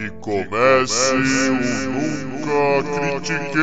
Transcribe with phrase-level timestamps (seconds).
[0.00, 3.60] Que comece o Nunca Critiquei!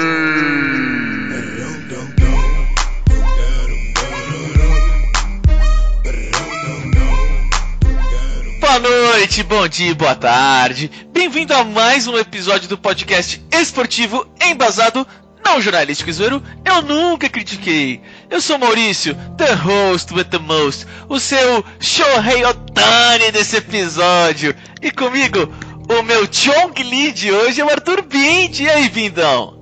[8.60, 10.92] Boa noite, bom dia, boa tarde.
[11.12, 15.08] Bem-vindo a mais um episódio do podcast esportivo embasado
[15.48, 16.44] não jornalístico zoeiro.
[16.66, 18.02] Eu nunca critiquei.
[18.30, 24.54] Eu sou Maurício, the host with the most, o seu Shohei Otani desse episódio.
[24.82, 25.52] E comigo,
[25.90, 28.64] o meu Chong Lee de hoje é o Arthur Bindi.
[28.64, 29.58] E aí, Vindão?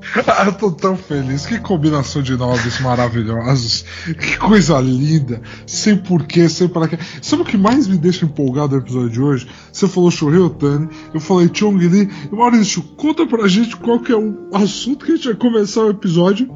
[0.26, 1.46] Ah, eu tô tão feliz.
[1.46, 3.84] Que combinação de nomes maravilhosos.
[4.04, 5.40] Que coisa linda.
[5.66, 6.98] Sem porquê, sem para quê.
[7.22, 9.48] Sabe o que mais me deixa empolgado no episódio de hoje?
[9.72, 12.10] Você falou Shohei Otani, eu falei Chong Lee.
[12.30, 15.82] E Maurício, conta pra gente qual que é o assunto que a gente vai começar
[15.82, 16.48] o episódio.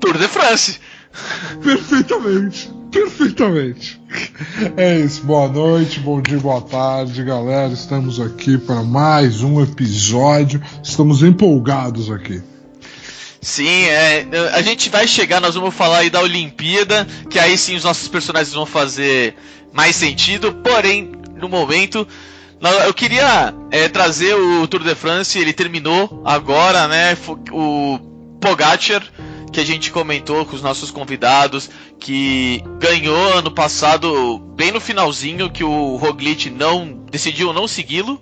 [0.00, 0.80] Tour de France.
[1.62, 2.70] Perfeitamente.
[2.90, 4.00] Perfeitamente.
[4.76, 5.22] É isso.
[5.24, 7.72] Boa noite, bom dia, boa tarde, galera.
[7.72, 10.62] Estamos aqui para mais um episódio.
[10.82, 12.42] Estamos empolgados aqui.
[13.40, 17.74] Sim, é, a gente vai chegar, nós vamos falar aí da Olimpíada, que aí sim
[17.74, 19.34] os nossos personagens vão fazer
[19.72, 22.06] mais sentido, porém, no momento,
[22.86, 27.16] eu queria é, trazer o Tour de France, ele terminou agora, né?
[27.50, 27.98] O
[28.40, 29.02] Pogacar
[29.52, 31.68] que a gente comentou com os nossos convidados,
[32.00, 38.20] que ganhou ano passado, bem no finalzinho, que o Roglic não decidiu não segui-lo.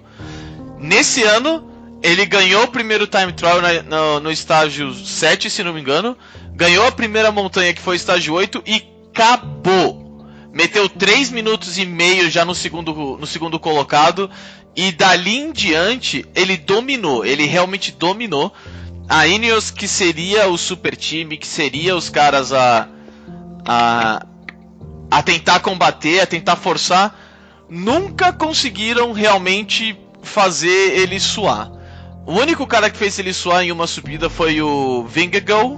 [0.77, 1.71] Nesse ano,
[2.03, 6.17] ele ganhou o primeiro time trial na, no, no, estágio 7, se não me engano.
[6.55, 10.27] Ganhou a primeira montanha, que foi estágio 8, e acabou.
[10.53, 14.29] Meteu 3 minutos e meio já no segundo, no segundo colocado.
[14.75, 17.25] E dali em diante, ele dominou.
[17.25, 18.53] Ele realmente dominou
[19.11, 22.89] a Ineos que seria o super time, que seria os caras a,
[23.67, 24.25] a,
[25.11, 27.19] a tentar combater, a tentar forçar,
[27.69, 31.73] nunca conseguiram realmente fazer ele suar.
[32.25, 35.77] O único cara que fez ele suar em uma subida foi o Vingegaard,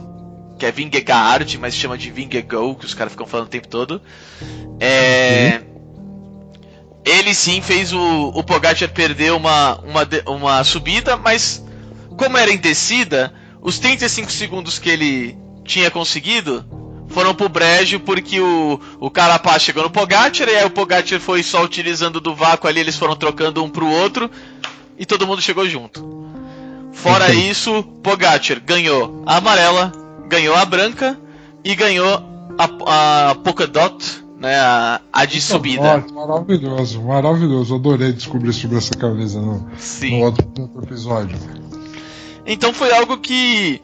[0.59, 4.03] que é Vingegaard, mas chama de Vingegaard, que os caras ficam falando o tempo todo.
[4.79, 5.63] É,
[7.03, 11.65] ele sim fez o, o Pogacar perder uma, uma, uma subida, mas
[12.23, 16.65] como era em descida, os 35 segundos que ele tinha conseguido
[17.09, 21.43] foram pro brejo porque o, o Carapaz chegou no Pogacar e aí o Pogacar foi
[21.43, 24.31] só utilizando do vácuo ali, eles foram trocando um pro outro
[24.97, 26.31] e todo mundo chegou junto.
[26.93, 29.91] Fora isso, Pogacar ganhou a amarela,
[30.29, 31.19] ganhou a branca
[31.65, 32.23] e ganhou
[32.57, 36.05] a, a Polka Dot, né, a, a de subida.
[36.15, 37.75] Maravilhoso, maravilhoso.
[37.75, 39.69] Adorei descobrir sobre essa camisa no,
[40.09, 41.62] no outro, no outro episódio.
[42.47, 43.81] Então foi algo que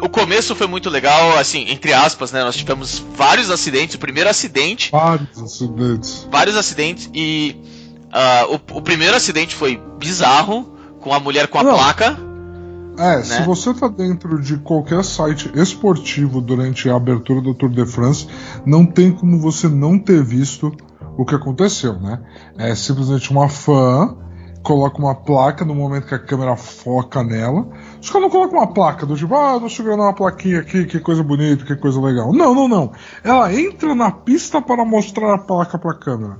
[0.00, 2.42] o começo foi muito legal, assim, entre aspas, né?
[2.42, 3.96] Nós tivemos vários acidentes.
[3.96, 4.90] O primeiro acidente.
[4.90, 6.26] Vários acidentes.
[6.30, 7.10] Vários acidentes.
[7.12, 7.56] E
[8.06, 10.64] uh, o, o, primeiro acidente foi bizarro,
[11.00, 11.74] com a mulher com a Não.
[11.74, 12.16] placa.
[12.98, 13.22] É, né?
[13.22, 18.26] se você tá dentro de qualquer site esportivo durante a abertura do Tour de France,
[18.66, 20.74] não tem como você não ter visto
[21.16, 22.20] o que aconteceu, né?
[22.56, 24.16] É simplesmente uma fã
[24.62, 27.68] coloca uma placa no momento que a câmera foca nela.
[28.00, 31.00] Os caras não colocam uma placa do tipo, ah, tô segurando uma plaquinha aqui, que
[31.00, 32.32] coisa bonita, que coisa legal.
[32.32, 32.92] Não, não, não.
[33.24, 36.38] Ela entra na pista para mostrar a placa para a câmera.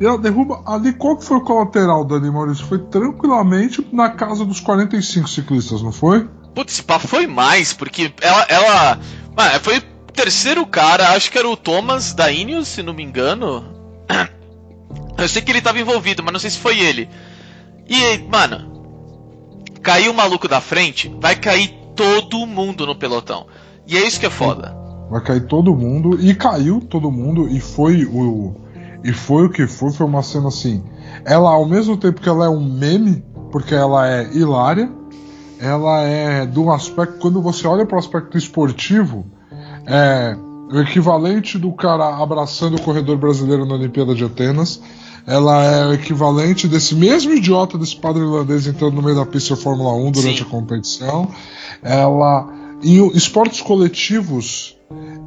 [0.00, 0.92] E ela derruba ali.
[0.94, 2.66] Qual que foi o colateral, Dani Maurício?
[2.66, 6.28] Foi tranquilamente na casa dos 45 ciclistas, não foi?
[6.54, 8.46] Putz, pá, foi mais, porque ela.
[8.48, 8.98] ela
[9.36, 9.82] mano, foi o
[10.12, 13.64] terceiro cara, acho que era o Thomas da Ineos, se não me engano.
[15.16, 17.08] Eu sei que ele estava envolvido, mas não sei se foi ele.
[17.90, 18.70] E, mano,
[19.82, 23.48] caiu o maluco da frente, vai cair todo mundo no pelotão.
[23.84, 24.72] E é isso que é foda.
[25.10, 28.54] Vai cair todo mundo, e caiu todo mundo, e foi o.
[29.02, 30.84] E foi o que foi, foi uma cena assim.
[31.24, 34.88] Ela, ao mesmo tempo que ela é um meme, porque ela é hilária,
[35.58, 37.18] ela é do aspecto.
[37.18, 39.26] Quando você olha para o aspecto esportivo,
[39.84, 40.36] é
[40.72, 44.80] o equivalente do cara abraçando o corredor brasileiro na Olimpíada de Atenas
[45.30, 49.54] ela é o equivalente desse mesmo idiota desse padre irlandês entrando no meio da pista
[49.54, 50.42] de Fórmula 1 durante Sim.
[50.42, 51.28] a competição.
[51.82, 52.52] Ela.
[52.82, 54.76] Em esportes coletivos,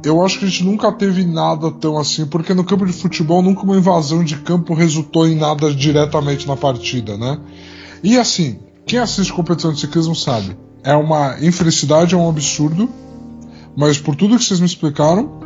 [0.04, 3.40] eu acho que a gente nunca teve nada tão assim, porque no campo de futebol
[3.40, 7.38] nunca uma invasão de campo resultou em nada diretamente na partida, né?
[8.02, 12.90] E assim, quem assiste competição de ciclismo sabe, é uma infelicidade, é um absurdo,
[13.74, 15.40] mas por tudo que vocês me explicaram,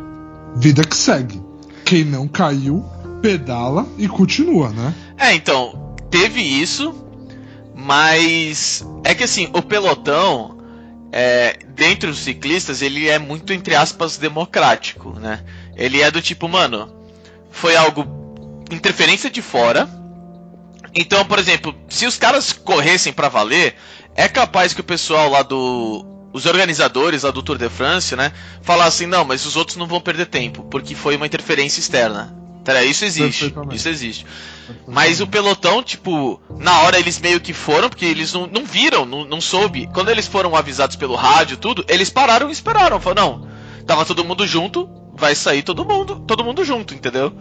[0.55, 1.39] vida que segue.
[1.85, 2.83] Quem não caiu
[3.21, 4.93] pedala e continua, né?
[5.17, 6.93] É, então, teve isso,
[7.75, 10.57] mas é que assim, o pelotão,
[11.11, 15.43] é, dentre os ciclistas, ele é muito, entre aspas, democrático, né?
[15.75, 16.93] Ele é do tipo, mano,
[17.51, 18.05] foi algo
[18.71, 19.89] interferência de fora,
[20.93, 23.75] Então, por exemplo, se os caras corressem pra valer,
[24.15, 26.05] é capaz que o pessoal lá do.
[26.31, 28.31] Os organizadores lá do Tour de France, né?
[28.61, 32.38] Falassem, não, mas os outros não vão perder tempo, porque foi uma interferência externa.
[32.73, 33.53] Tá, isso existe.
[33.71, 34.25] Isso existe.
[34.87, 39.05] Mas o pelotão, tipo, na hora eles meio que foram, porque eles não, não viram,
[39.05, 39.89] não, não soube.
[39.93, 42.99] Quando eles foram avisados pelo rádio tudo, eles pararam e esperaram.
[42.99, 43.47] Falaram, não,
[43.85, 47.33] tava todo mundo junto, vai sair todo mundo, todo mundo junto, entendeu?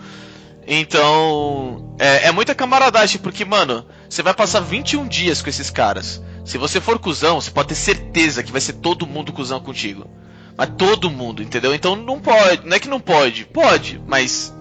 [0.66, 6.22] Então, é, é muita camaradagem, porque, mano, você vai passar 21 dias com esses caras.
[6.44, 10.08] Se você for cuzão, você pode ter certeza que vai ser todo mundo cuzão contigo.
[10.56, 11.74] Mas todo mundo, entendeu?
[11.74, 14.52] Então não pode, não é que não pode, pode, mas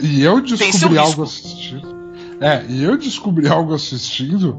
[0.00, 1.94] E eu descobri algo assistindo.
[2.40, 4.56] É, e eu descobri algo assistindo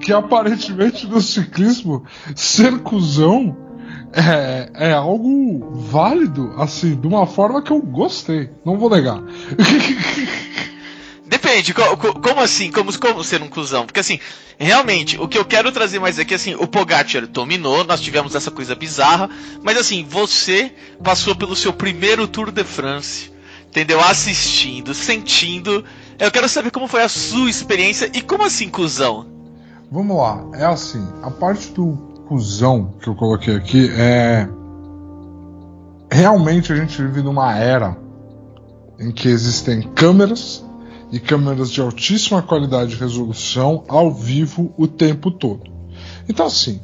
[0.00, 2.04] que aparentemente no ciclismo
[2.34, 3.56] ser cuzão
[4.12, 8.50] é, é algo válido, assim, de uma forma que eu gostei.
[8.64, 9.20] Não vou negar.
[11.26, 12.70] Depende, co- co- como assim?
[12.72, 13.84] Como, como ser um cuzão?
[13.84, 14.18] Porque assim,
[14.58, 18.50] realmente, o que eu quero trazer mais aqui, assim, o Pogacar dominou, nós tivemos essa
[18.50, 19.28] coisa bizarra,
[19.62, 20.72] mas assim, você
[21.04, 23.30] passou pelo seu primeiro Tour de France,
[23.68, 24.00] entendeu?
[24.00, 25.84] Assistindo, sentindo.
[26.18, 29.26] Eu quero saber como foi a sua experiência e como assim, cuzão?
[29.90, 31.92] Vamos lá, é assim, a parte do
[32.28, 34.48] cuzão que eu coloquei aqui é.
[36.10, 37.96] Realmente a gente vive numa era
[38.98, 40.64] em que existem câmeras
[41.12, 45.70] e câmeras de altíssima qualidade de resolução ao vivo o tempo todo.
[46.28, 46.80] Então, assim,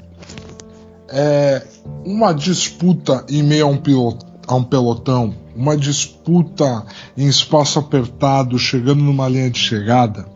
[1.08, 1.66] é
[2.04, 6.84] uma disputa em meio a um, pilo- a um pelotão, uma disputa
[7.16, 10.26] em espaço apertado, chegando numa linha de chegada,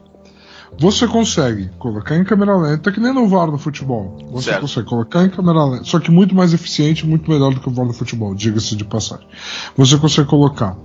[0.81, 4.17] você consegue colocar em câmera lenta, que nem no VAR do futebol.
[4.31, 4.61] Você Certo.
[4.61, 7.73] consegue colocar em câmera lenta, só que muito mais eficiente, muito melhor do que o
[7.73, 9.27] VAR do futebol, diga-se de passagem.
[9.77, 10.77] Você consegue colocar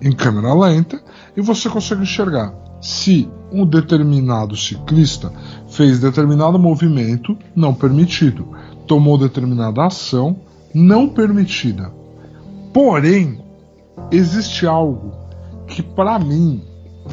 [0.00, 1.02] em câmera lenta
[1.36, 5.32] e você consegue enxergar se um determinado ciclista
[5.68, 8.48] fez determinado movimento não permitido,
[8.86, 10.36] tomou determinada ação
[10.74, 11.92] não permitida.
[12.72, 13.41] Porém,
[14.10, 15.12] existe algo
[15.66, 16.62] que para mim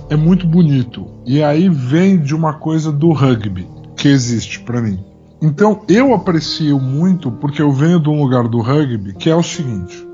[0.09, 5.03] é muito bonito e aí vem de uma coisa do rugby que existe para mim.
[5.41, 9.43] Então eu aprecio muito porque eu venho de um lugar do rugby que é o
[9.43, 10.05] seguinte: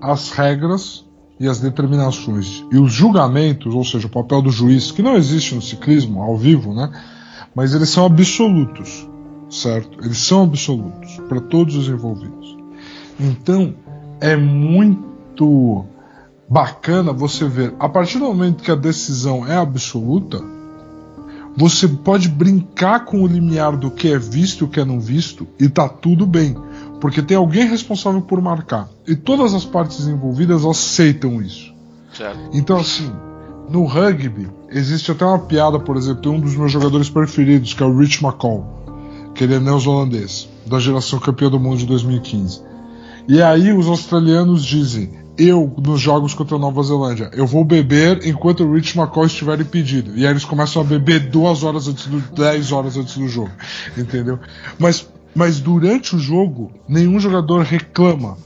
[0.00, 1.04] as regras
[1.38, 5.54] e as determinações e os julgamentos, ou seja, o papel do juiz, que não existe
[5.54, 6.90] no ciclismo ao vivo, né?
[7.54, 9.08] Mas eles são absolutos,
[9.50, 9.98] certo?
[10.04, 12.56] Eles são absolutos para todos os envolvidos.
[13.20, 13.74] Então
[14.20, 15.84] é muito
[16.52, 20.38] bacana você ver, a partir do momento que a decisão é absoluta,
[21.56, 25.00] você pode brincar com o limiar do que é visto e o que é não
[25.00, 26.54] visto e tá tudo bem,
[27.00, 31.72] porque tem alguém responsável por marcar e todas as partes envolvidas aceitam isso.
[32.12, 32.38] Certo.
[32.52, 33.10] Então, assim,
[33.70, 37.82] no rugby, existe até uma piada, por exemplo, tem um dos meus jogadores preferidos, que
[37.82, 42.60] é o Rich McCall, que ele é neozelandês, da geração campeã do mundo de 2015.
[43.26, 48.26] E aí os australianos dizem: Eu, nos jogos contra a Nova Zelândia, eu vou beber
[48.26, 50.12] enquanto o Rich McCall estiver impedido.
[50.16, 52.20] E aí eles começam a beber duas horas antes do.
[52.20, 53.50] 10 horas antes do jogo.
[53.96, 54.38] Entendeu?
[54.78, 58.36] Mas, mas durante o jogo, nenhum jogador reclama.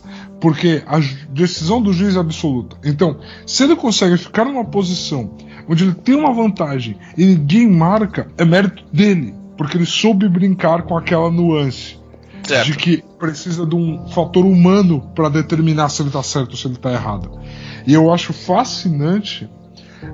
[0.40, 1.00] Porque a
[1.30, 2.76] decisão do juiz é absoluta.
[2.84, 5.30] Então, se ele consegue ficar numa posição
[5.68, 9.34] onde ele tem uma vantagem e ninguém marca, é mérito dele.
[9.56, 11.95] Porque ele soube brincar com aquela nuance
[12.46, 12.66] Certo.
[12.66, 16.66] de que precisa de um fator humano para determinar se ele tá certo ou se
[16.66, 17.30] ele tá errado.
[17.86, 19.48] E eu acho fascinante,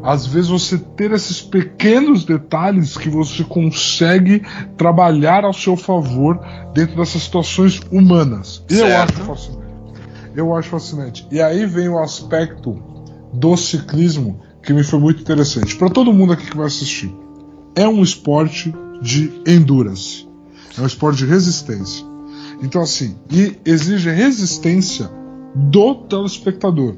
[0.03, 4.43] às vezes, você ter esses pequenos detalhes que você consegue
[4.77, 6.41] trabalhar ao seu favor
[6.73, 8.65] dentro dessas situações humanas.
[8.71, 9.12] E eu Certo.
[9.12, 9.62] acho fascinante.
[10.35, 11.27] Eu acho fascinante.
[11.31, 12.83] E aí vem o aspecto
[13.33, 15.77] do ciclismo que me foi muito interessante.
[15.77, 17.15] Para todo mundo aqui que vai assistir,
[17.75, 20.27] é um esporte de endurance.
[20.79, 22.12] É um esporte de resistência.
[22.62, 25.11] Então, assim, e exige resistência
[25.54, 26.95] do telespectador.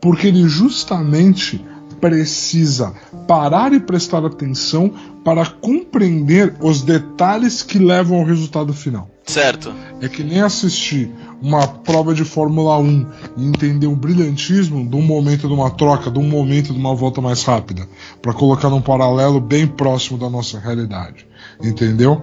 [0.00, 1.62] Porque ele justamente
[2.00, 2.94] precisa
[3.28, 4.90] parar e prestar atenção
[5.22, 9.10] para compreender os detalhes que levam ao resultado final.
[9.26, 9.72] Certo.
[10.00, 11.10] É que nem assistir
[11.42, 16.10] uma prova de Fórmula 1 e entender o brilhantismo de um momento de uma troca,
[16.10, 17.86] de um momento de uma volta mais rápida,
[18.22, 21.26] para colocar num paralelo bem próximo da nossa realidade,
[21.62, 22.22] entendeu?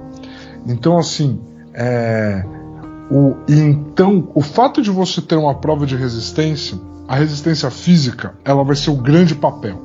[0.65, 1.39] Então assim,
[1.74, 2.44] é,
[3.10, 8.64] o, então o fato de você ter uma prova de resistência, a resistência física, ela
[8.64, 9.82] vai ser o grande papel.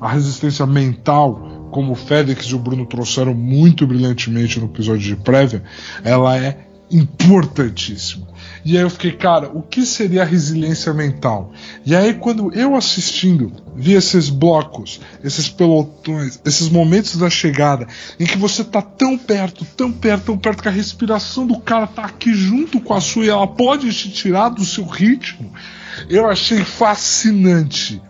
[0.00, 5.16] A resistência mental, como o Félix e o Bruno trouxeram muito brilhantemente no episódio de
[5.16, 5.62] prévia,
[6.04, 8.26] ela é importantíssimo.
[8.68, 11.52] E aí eu fiquei, cara, o que seria a resiliência mental?
[11.84, 17.86] E aí quando eu assistindo, vi esses blocos, esses pelotões, esses momentos da chegada,
[18.18, 21.86] em que você tá tão perto, tão perto, tão perto que a respiração do cara
[21.86, 25.52] tá aqui junto com a sua e ela pode te tirar do seu ritmo,
[26.10, 28.02] eu achei fascinante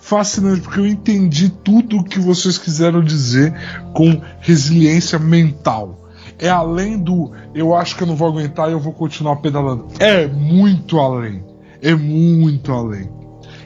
[0.00, 3.54] fascinante, porque eu entendi tudo o que vocês quiseram dizer
[3.94, 6.03] com resiliência mental
[6.38, 9.88] é além do eu acho que eu não vou aguentar e eu vou continuar pedalando.
[9.98, 11.44] É muito além.
[11.82, 13.10] É muito além.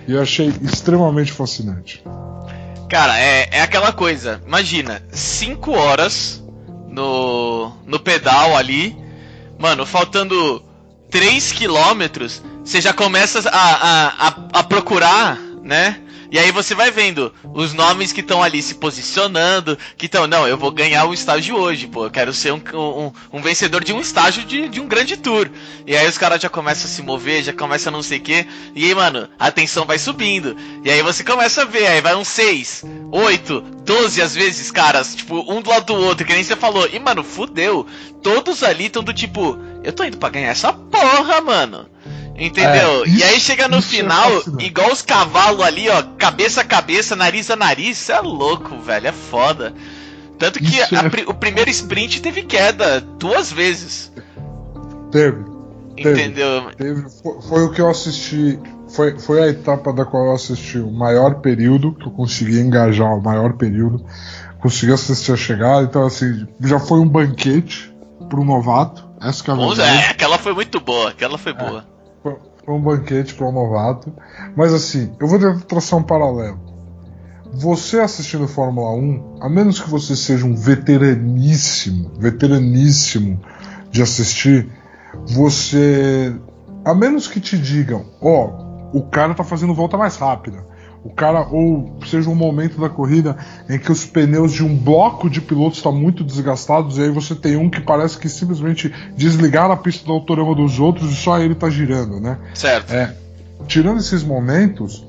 [0.07, 2.03] E eu achei extremamente fascinante.
[2.89, 4.41] Cara, é, é aquela coisa.
[4.47, 6.43] Imagina, 5 horas
[6.89, 8.97] no, no pedal ali.
[9.59, 10.63] Mano, faltando
[11.11, 16.01] 3 quilômetros, você já começa a, a, a, a procurar, né?
[16.31, 20.47] E aí você vai vendo os nomes que estão ali se posicionando, que estão, não,
[20.47, 23.93] eu vou ganhar o estágio hoje, pô, eu quero ser um, um, um vencedor de
[23.93, 25.51] um estágio de, de um grande tour.
[25.87, 28.23] E aí os caras já começam a se mover, já começam a não sei o
[28.23, 28.47] quê.
[28.75, 30.57] E aí, mano, a tensão vai subindo.
[30.85, 35.15] E aí você começa a ver, aí vai uns 6, 8, 12 às vezes, caras,
[35.15, 36.87] tipo, um do lado do outro, que nem você falou.
[36.93, 37.87] E, mano, fudeu.
[38.23, 41.89] Todos ali estão do tipo, eu tô indo pra ganhar essa porra, mano.
[42.39, 43.05] Entendeu?
[43.05, 44.31] É, e aí chega no é final,
[44.61, 48.79] é igual os cavalos ali, ó, cabeça a cabeça, nariz a nariz, isso é louco,
[48.79, 49.75] velho, é foda.
[50.39, 51.31] Tanto que a, é...
[51.31, 54.13] o primeiro sprint teve queda duas vezes.
[55.11, 55.45] Teve.
[55.97, 56.71] Entendeu?
[56.77, 58.57] Teve, foi, foi, o que eu assisti.
[58.89, 63.13] Foi, foi a etapa da qual eu assisti o maior período, que eu consegui engajar
[63.17, 64.07] o maior período.
[64.61, 67.93] Consegui assistir a chegada, então assim, já foi um banquete
[68.29, 69.09] pro novato.
[69.21, 70.05] Essa que é a verdade.
[70.05, 71.55] É, aquela foi muito boa, aquela foi é.
[71.55, 71.98] boa.
[72.23, 72.37] Foi
[72.75, 74.13] um banquete para um novato.
[74.57, 76.59] Mas assim, eu vou tentar traçar um paralelo.
[77.53, 83.41] Você assistindo Fórmula 1, a menos que você seja um veteraníssimo, veteraníssimo
[83.91, 84.71] de assistir,
[85.27, 86.35] você.
[86.85, 88.51] A menos que te digam, ó,
[88.93, 90.65] oh, o cara tá fazendo volta mais rápida
[91.05, 93.37] o cara ou seja um momento da corrida
[93.69, 97.35] em que os pneus de um bloco de pilotos estão muito desgastados e aí você
[97.35, 101.39] tem um que parece que simplesmente desligaram a pista do autorama dos outros e só
[101.39, 102.39] ele está girando, né?
[102.55, 102.93] Certo.
[102.93, 103.15] É,
[103.67, 105.07] tirando esses momentos,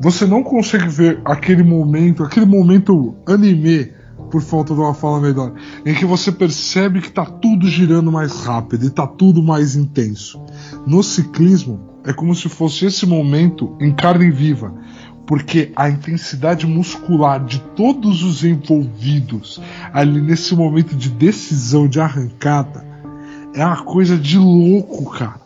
[0.00, 3.92] você não consegue ver aquele momento, aquele momento anime
[4.30, 5.52] por falta de uma fala melhor,
[5.84, 10.42] em que você percebe que está tudo girando mais rápido e está tudo mais intenso.
[10.86, 14.74] No ciclismo, é como se fosse esse momento em carne viva,
[15.26, 19.60] porque a intensidade muscular de todos os envolvidos
[19.92, 22.84] ali nesse momento de decisão, de arrancada,
[23.54, 25.40] é uma coisa de louco, cara.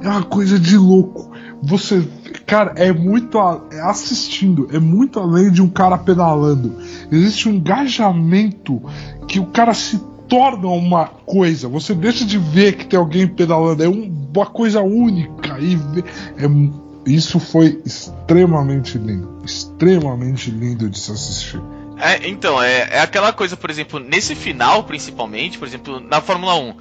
[0.00, 1.30] É uma coisa de louco.
[1.62, 2.06] Você,
[2.46, 3.38] cara, é muito
[3.70, 6.76] é assistindo, é muito além de um cara pedalando.
[7.10, 8.80] Existe um engajamento
[9.28, 11.68] que o cara se torna uma coisa.
[11.68, 15.76] Você deixa de ver que tem alguém pedalando, é uma coisa única e
[16.38, 16.46] é
[17.06, 19.38] isso foi extremamente lindo.
[19.44, 21.60] Extremamente lindo de se assistir.
[21.98, 26.54] É, então, é, é aquela coisa, por exemplo, nesse final, principalmente, por exemplo, na Fórmula
[26.54, 26.74] 1.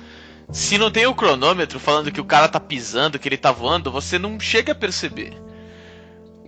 [0.51, 3.91] Se não tem o cronômetro falando que o cara tá pisando, que ele tá voando,
[3.91, 5.33] você não chega a perceber.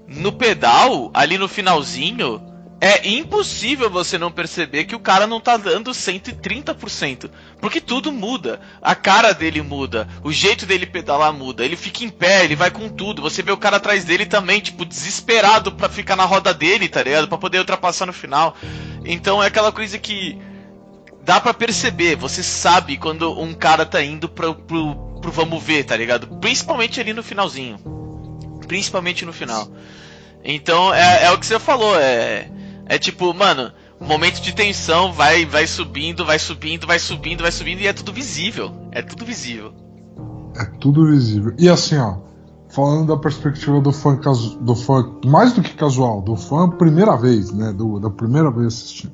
[0.08, 2.42] No pedal, ali no finalzinho,
[2.84, 7.30] é impossível você não perceber que o cara não tá dando 130%.
[7.60, 8.60] Porque tudo muda.
[8.82, 12.72] A cara dele muda, o jeito dele pedalar muda, ele fica em pé, ele vai
[12.72, 13.22] com tudo.
[13.22, 17.04] Você vê o cara atrás dele também, tipo, desesperado pra ficar na roda dele, tá
[17.04, 17.28] ligado?
[17.28, 18.58] Pra poder ultrapassar no final.
[19.06, 20.40] Então é aquela coisa que
[21.24, 25.84] dá para perceber, você sabe quando um cara tá indo pro, pro, pro vamos ver,
[25.84, 26.26] tá ligado?
[26.40, 27.78] Principalmente ali no finalzinho.
[28.68, 29.72] Principalmente no final.
[30.44, 32.50] Então é, é o que você falou, é
[32.92, 33.72] é tipo, mano,
[34.02, 38.12] momento de tensão vai, vai subindo, vai subindo, vai subindo, vai subindo e é tudo
[38.12, 38.70] visível.
[38.92, 39.72] É tudo visível.
[40.58, 41.54] É tudo visível.
[41.58, 42.18] E assim, ó,
[42.68, 44.20] falando da perspectiva do fã,
[44.60, 47.72] do fã mais do que casual, do fã primeira vez, né?
[47.72, 49.14] Do, da primeira vez assistindo.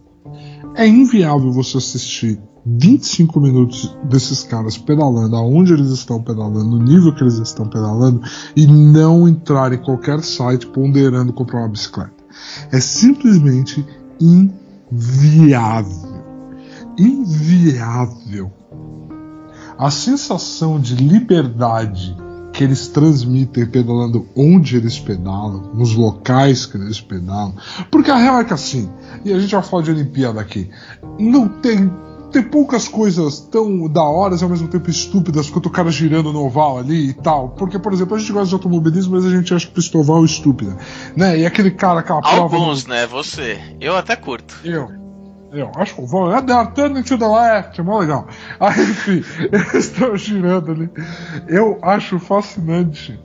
[0.73, 7.13] É inviável você assistir 25 minutos desses caras pedalando, aonde eles estão pedalando, no nível
[7.13, 8.23] que eles estão pedalando,
[8.55, 12.16] e não entrar em qualquer site ponderando comprar uma bicicleta.
[12.71, 13.85] É simplesmente
[14.19, 16.23] inviável.
[16.97, 18.51] Inviável.
[19.77, 22.15] A sensação de liberdade
[22.57, 27.53] que eles transmitem pedalando onde eles pedalam, nos locais que eles pedalam.
[27.91, 28.89] Porque a real é que assim,
[29.23, 30.67] e a gente já fala de Olimpíada aqui,
[31.19, 31.87] não tem
[32.31, 36.33] tem poucas coisas tão da hora e ao mesmo tempo estúpidas quanto o cara girando
[36.33, 37.49] no oval ali e tal.
[37.49, 40.25] Porque, por exemplo, a gente gosta de automobilismo, mas a gente acha que o oval
[40.25, 40.77] estúpida.
[41.15, 41.39] Né?
[41.39, 42.55] E aquele cara, Alguns, prova.
[42.55, 43.07] Alguns, né?
[43.07, 43.59] Você.
[43.79, 44.55] Eu até curto.
[44.63, 44.89] Eu.
[45.51, 46.33] Eu acho que vou.
[46.33, 48.27] É The Turning to the Left, é mó legal.
[48.59, 50.89] Aí, enfim, eles estão girando ali.
[51.47, 53.17] Eu acho fascinante.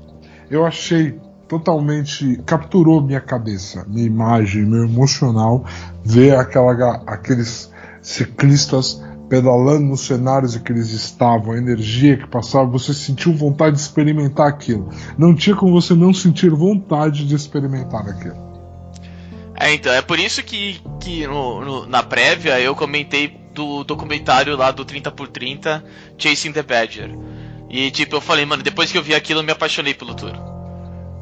[0.48, 1.18] Eu achei
[1.48, 2.40] totalmente.
[2.46, 5.64] capturou minha cabeça, minha imagem, meu emocional,
[6.04, 7.71] ver aquela, aqueles
[8.02, 13.76] ciclistas pedalando nos cenários em que eles estavam, a energia que passava, você sentiu vontade
[13.76, 14.90] de experimentar aquilo.
[15.16, 18.36] Não tinha como você não sentir vontade de experimentar aquilo.
[19.58, 24.56] É, então, é por isso que, que no, no, na prévia eu comentei do documentário
[24.56, 25.82] lá do 30 por 30
[26.18, 27.10] Chasing the Badger.
[27.70, 30.32] E tipo, eu falei, mano, depois que eu vi aquilo eu me apaixonei pelo tour.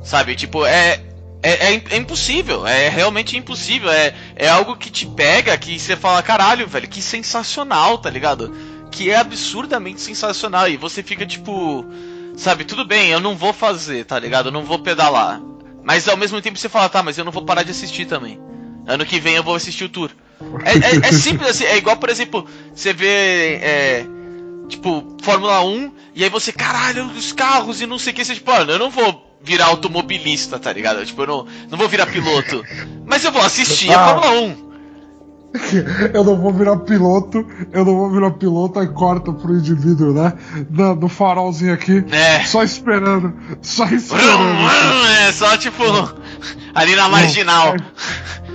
[0.02, 1.00] Sabe, tipo, é,
[1.42, 3.90] é, é, é, impossível, é realmente impossível.
[3.90, 8.54] É, é algo que te pega, que você fala, caralho, velho, que sensacional, tá ligado?
[8.90, 10.68] Que é absurdamente sensacional.
[10.68, 11.86] E você fica tipo,
[12.36, 14.46] sabe, tudo bem, eu não vou fazer, tá ligado?
[14.46, 15.40] Eu não vou pedalar.
[15.82, 18.38] Mas ao mesmo tempo você fala, tá, mas eu não vou parar de assistir também.
[18.86, 20.10] Ano que vem eu vou assistir o tour.
[20.64, 23.58] É, é, é simples assim, é igual, por exemplo, você vê.
[23.62, 24.06] É,
[24.68, 28.34] tipo, Fórmula 1, e aí você, caralho, os carros e não sei o que, você,
[28.34, 31.04] tipo, mano, eu não vou virar automobilista, tá ligado?
[31.04, 32.64] Tipo, eu não, não vou virar piloto.
[33.06, 34.04] Mas eu vou assistir ah.
[34.04, 34.70] a Fórmula 1.
[36.14, 40.32] Eu não vou virar piloto, eu não vou virar piloto, aí corta pro indivíduo, né?
[40.68, 42.04] Do, do farolzinho aqui.
[42.12, 42.44] É.
[42.44, 43.34] Só esperando.
[43.60, 44.70] Só esperando.
[45.26, 45.82] É, só tipo.
[46.72, 47.74] Ali na marginal.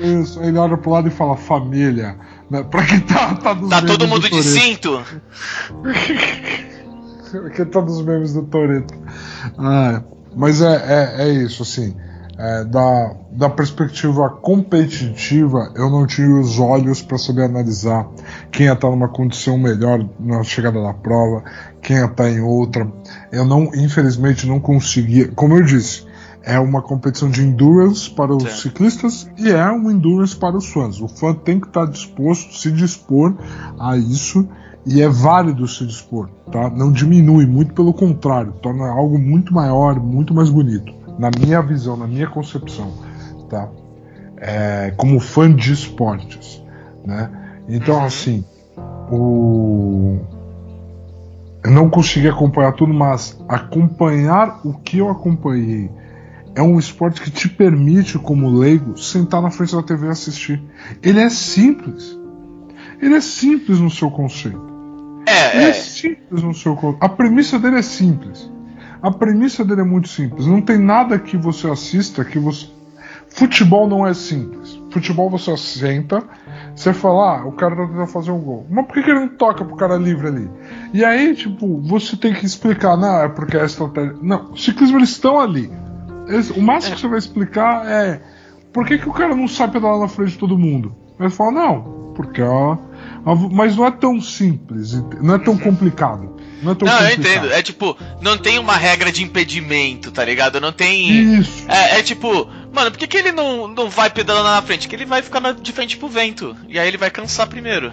[0.02, 2.18] Isso, ele olha pro lado e fala, família.
[2.50, 2.64] Né?
[2.64, 5.04] Pra quem tá, tá Tá todo mundo de cinto?
[7.56, 8.94] quem tá nos memes do Toreto.
[9.58, 10.02] Ah,
[10.36, 11.96] mas é, é, é isso, assim.
[12.38, 18.06] É, da, da perspectiva competitiva, eu não tive os olhos para saber analisar
[18.52, 21.46] quem ia estar numa condição melhor na chegada da prova,
[21.82, 22.92] quem ia estar em outra.
[23.32, 25.30] Eu não, infelizmente, não conseguia.
[25.30, 26.06] Como eu disse,
[26.44, 28.62] é uma competição de endurance para os certo.
[28.62, 31.00] ciclistas e é um endurance para os fãs.
[31.00, 33.34] O fã tem que estar disposto, se dispor
[33.80, 34.48] a isso
[34.86, 36.70] e é válido se dispor, tá?
[36.70, 41.98] Não diminui, muito pelo contrário, torna algo muito maior, muito mais bonito, na minha visão,
[41.98, 42.92] na minha concepção,
[43.50, 43.68] tá?
[44.38, 46.62] É, como fã de esportes,
[47.06, 47.32] né?
[47.68, 48.06] Então, uhum.
[48.06, 48.46] assim,
[49.12, 50.20] o
[51.66, 55.90] eu não consegui acompanhar tudo, mas acompanhar o que eu acompanhei
[56.54, 60.62] é um esporte que te permite, como leigo, sentar na frente da TV e assistir.
[61.02, 62.16] Ele é simples.
[63.02, 64.75] Ele é simples no seu conceito.
[65.26, 65.70] É, Ele é.
[65.70, 67.04] é simples no seu conceito.
[67.04, 68.52] A premissa dele é simples.
[69.02, 70.48] A premissa dele é muito simples.
[70.48, 72.68] Não tem nada que você assista que você.
[73.30, 74.80] Futebol não é simples.
[74.92, 76.24] Futebol você senta,
[76.74, 78.66] você fala, ah, o cara tá tentando fazer um gol.
[78.70, 80.50] Mas por que, que ele não toca pro cara livre ali?
[80.94, 84.16] E aí, tipo, você tem que explicar, não, é porque é estratégia.
[84.22, 85.70] Não, ciclismo eles estão ali.
[86.28, 86.96] Eles, o máximo é.
[86.96, 88.22] que você vai explicar é
[88.72, 90.96] por que, que o cara não sai pedalar na frente de todo mundo?
[91.20, 92.78] Ele fala, não, porque ó,
[93.52, 96.36] mas não é tão simples, não é tão complicado.
[96.62, 97.52] Não, é tão não eu entendo.
[97.52, 100.62] É tipo, não tem uma regra de impedimento, tá ligado?
[100.62, 101.40] Não tem.
[101.40, 101.66] Isso.
[101.68, 104.88] É, é tipo, mano, por que, que ele não, não vai pedalando na frente?
[104.88, 106.56] Que ele vai ficar na, de frente pro vento.
[106.70, 107.92] E aí ele vai cansar primeiro.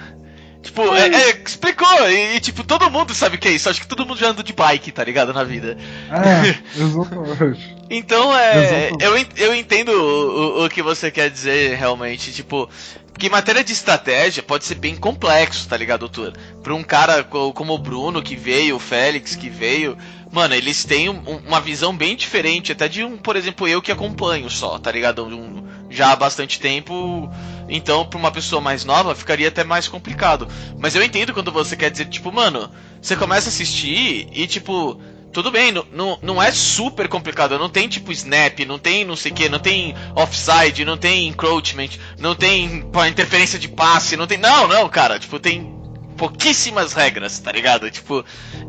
[0.62, 3.68] Tipo, é, é, explicou, e, tipo, todo mundo sabe o que é isso.
[3.68, 5.32] Acho que todo mundo já anda de bike, tá ligado?
[5.32, 5.76] Na vida.
[6.08, 7.76] É, exatamente.
[7.90, 8.86] então, é.
[8.90, 9.40] Exatamente.
[9.42, 12.32] Eu, eu entendo o, o, o, que você quer dizer, realmente.
[12.32, 12.70] Tipo,
[13.18, 16.36] que matéria de estratégia pode ser bem complexo, tá ligado, doutor?
[16.62, 19.96] Pra um cara como o Bruno que veio, o Félix que veio,
[20.30, 23.92] mano, eles têm um, uma visão bem diferente, até de um, por exemplo, eu que
[23.92, 25.24] acompanho só, tá ligado?
[25.26, 27.30] Um, já há bastante tempo,
[27.68, 30.48] então pra uma pessoa mais nova ficaria até mais complicado.
[30.78, 32.70] Mas eu entendo quando você quer dizer, tipo, mano,
[33.00, 35.00] você começa a assistir e, tipo,
[35.32, 37.58] tudo bem, não, não, não é super complicado.
[37.58, 41.28] Não tem tipo snap, não tem não sei o que, não tem offside, não tem
[41.28, 44.38] encroachment, não tem pô, interferência de passe, não tem.
[44.38, 45.18] Não, não, cara.
[45.18, 45.74] Tipo, tem
[46.16, 47.90] pouquíssimas regras, tá ligado?
[47.90, 48.24] Tipo,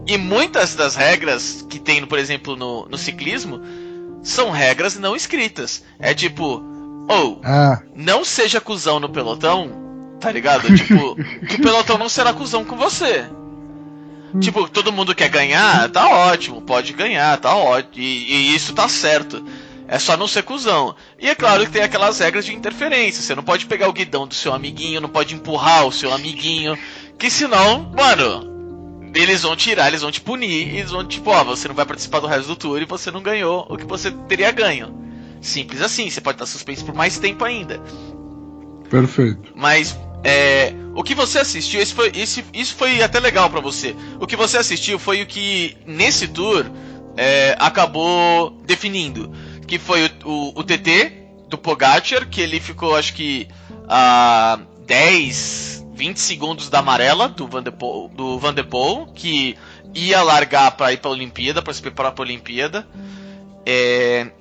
[0.08, 3.62] e muitas das regras que tem, por exemplo, no, no ciclismo
[4.24, 5.84] são regras não escritas.
[6.00, 6.64] É tipo,
[7.10, 7.82] ou, oh, ah.
[7.94, 10.74] não seja cuzão no pelotão, tá ligado?
[10.74, 13.26] Tipo, o pelotão não será cuzão com você.
[14.34, 14.40] Hum.
[14.40, 18.04] Tipo, todo mundo quer ganhar, tá ótimo, pode ganhar, tá ótimo.
[18.04, 19.44] E, e, isso tá certo.
[19.88, 20.96] É só não ser cuzão.
[21.20, 23.22] E é claro que tem aquelas regras de interferência.
[23.22, 26.78] Você não pode pegar o guidão do seu amiguinho, não pode empurrar o seu amiguinho.
[27.20, 30.76] Que senão, mano, eles vão tirar, eles vão te punir.
[30.76, 33.22] Eles vão, tipo, ó, você não vai participar do resto do tour e você não
[33.22, 35.04] ganhou o que você teria ganho.
[35.42, 37.80] Simples assim, você pode estar suspenso por mais tempo ainda.
[38.90, 39.52] Perfeito.
[39.54, 43.96] Mas é, o que você assistiu, isso foi, isso, isso foi até legal para você.
[44.20, 46.66] O que você assistiu foi o que nesse tour
[47.18, 49.32] é, acabou definindo,
[49.68, 51.12] que foi o, o, o, TT
[51.50, 53.48] do Pogacar, que ele ficou acho que
[53.88, 59.58] a 10, 20 segundos da amarela do Van der Poel, do Van Poel que
[59.94, 62.88] ia largar para ir para a Olimpíada, para se preparar para a Olimpíada.
[63.66, 64.32] É,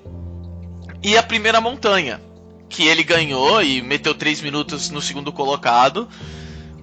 [1.03, 2.21] e a primeira montanha,
[2.69, 6.09] que ele ganhou e meteu 3 minutos no segundo colocado.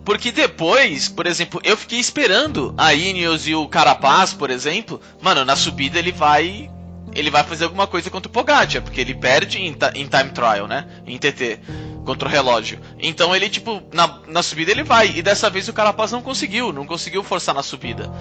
[0.04, 5.00] Porque depois, por exemplo, eu fiquei esperando a Ineos e o Carapaz, por exemplo.
[5.22, 6.70] Mano, na subida ele vai.
[7.14, 10.68] Ele vai fazer alguma coisa contra o Pogacar, porque ele perde em, em time trial,
[10.68, 10.88] né?
[11.08, 11.60] Em TT,
[12.06, 12.80] contra o relógio.
[13.00, 15.12] Então ele, tipo, na, na subida ele vai.
[15.16, 18.12] E dessa vez o Carapaz não conseguiu, não conseguiu forçar na subida.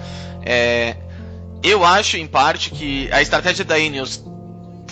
[0.43, 0.97] É,
[1.61, 4.23] eu acho, em parte, que a estratégia da Ineos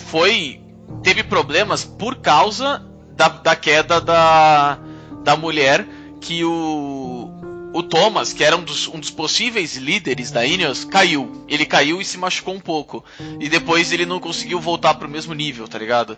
[0.06, 0.60] foi.
[1.02, 2.84] teve problemas por causa
[3.16, 4.78] da, da queda da,
[5.24, 5.84] da mulher
[6.20, 7.30] que o,
[7.72, 11.44] o Thomas, que era um dos, um dos possíveis líderes da Ineos, caiu.
[11.46, 13.04] Ele caiu e se machucou um pouco.
[13.38, 16.16] E depois ele não conseguiu voltar pro mesmo nível, tá ligado?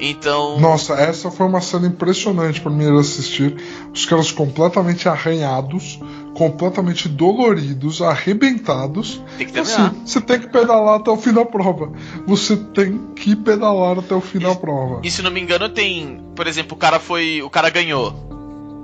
[0.00, 0.58] Então.
[0.60, 3.56] Nossa, essa foi uma cena impressionante para mim assistir.
[3.92, 5.98] Os caras completamente arranhados,
[6.34, 9.20] completamente doloridos, arrebentados.
[9.36, 9.88] Tem que terminar.
[9.88, 11.92] Assim, você tem que pedalar até o fim da prova.
[12.26, 15.00] Você tem que pedalar até o fim da prova.
[15.02, 16.24] E se não me engano, tem.
[16.34, 17.42] Por exemplo, o cara foi.
[17.42, 18.37] O cara ganhou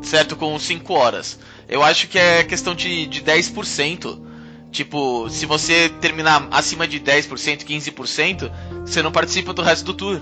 [0.05, 0.37] certo?
[0.37, 1.39] Com 5 horas.
[1.69, 4.21] Eu acho que é questão de, de 10%.
[4.71, 8.51] Tipo, se você terminar acima de 10%, 15%,
[8.85, 10.21] você não participa do resto do tour.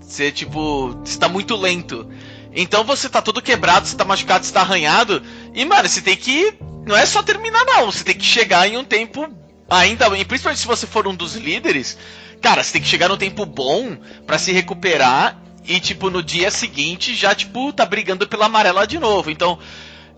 [0.00, 2.08] Você, tipo, está muito lento.
[2.52, 5.22] Então você tá todo quebrado, você tá machucado, você tá arranhado.
[5.54, 6.54] E, mano, você tem que.
[6.86, 7.90] Não é só terminar, não.
[7.90, 9.28] Você tem que chegar em um tempo
[9.68, 10.06] ainda.
[10.18, 11.96] E principalmente se você for um dos líderes.
[12.40, 13.96] Cara, você tem que chegar num tempo bom
[14.26, 18.98] para se recuperar e, tipo, no dia seguinte já, tipo, tá brigando pela amarela de
[18.98, 19.30] novo.
[19.30, 19.58] Então,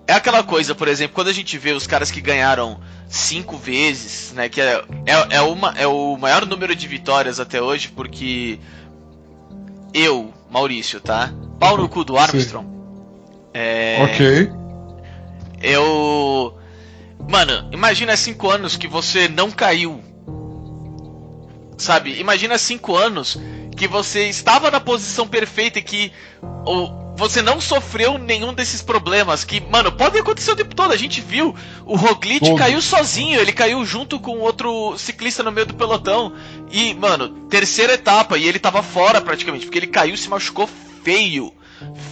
[0.07, 4.33] é aquela coisa, por exemplo, quando a gente vê os caras que ganharam cinco vezes,
[4.33, 4.49] né?
[4.49, 8.59] Que é, é, é, uma, é o maior número de vitórias até hoje, porque
[9.93, 11.33] eu, Maurício, tá?
[11.59, 12.67] Pau no cu do Armstrong.
[13.55, 14.51] É, ok.
[15.63, 16.59] Eu.
[17.29, 20.03] Mano, imagina cinco anos que você não caiu.
[21.79, 22.19] Sabe?
[22.19, 23.39] Imagina cinco anos
[23.77, 26.13] que você estava na posição perfeita e que
[26.65, 29.45] ou, você não sofreu nenhum desses problemas.
[29.45, 30.93] Que, mano, pode acontecer o tempo todo.
[30.93, 31.55] A gente viu.
[31.85, 33.41] O Roglic caiu sozinho.
[33.41, 36.33] Ele caiu junto com outro ciclista no meio do pelotão.
[36.71, 38.39] E, mano, terceira etapa.
[38.39, 39.67] E ele tava fora praticamente.
[39.67, 40.69] Porque ele caiu e se machucou
[41.05, 41.53] feio.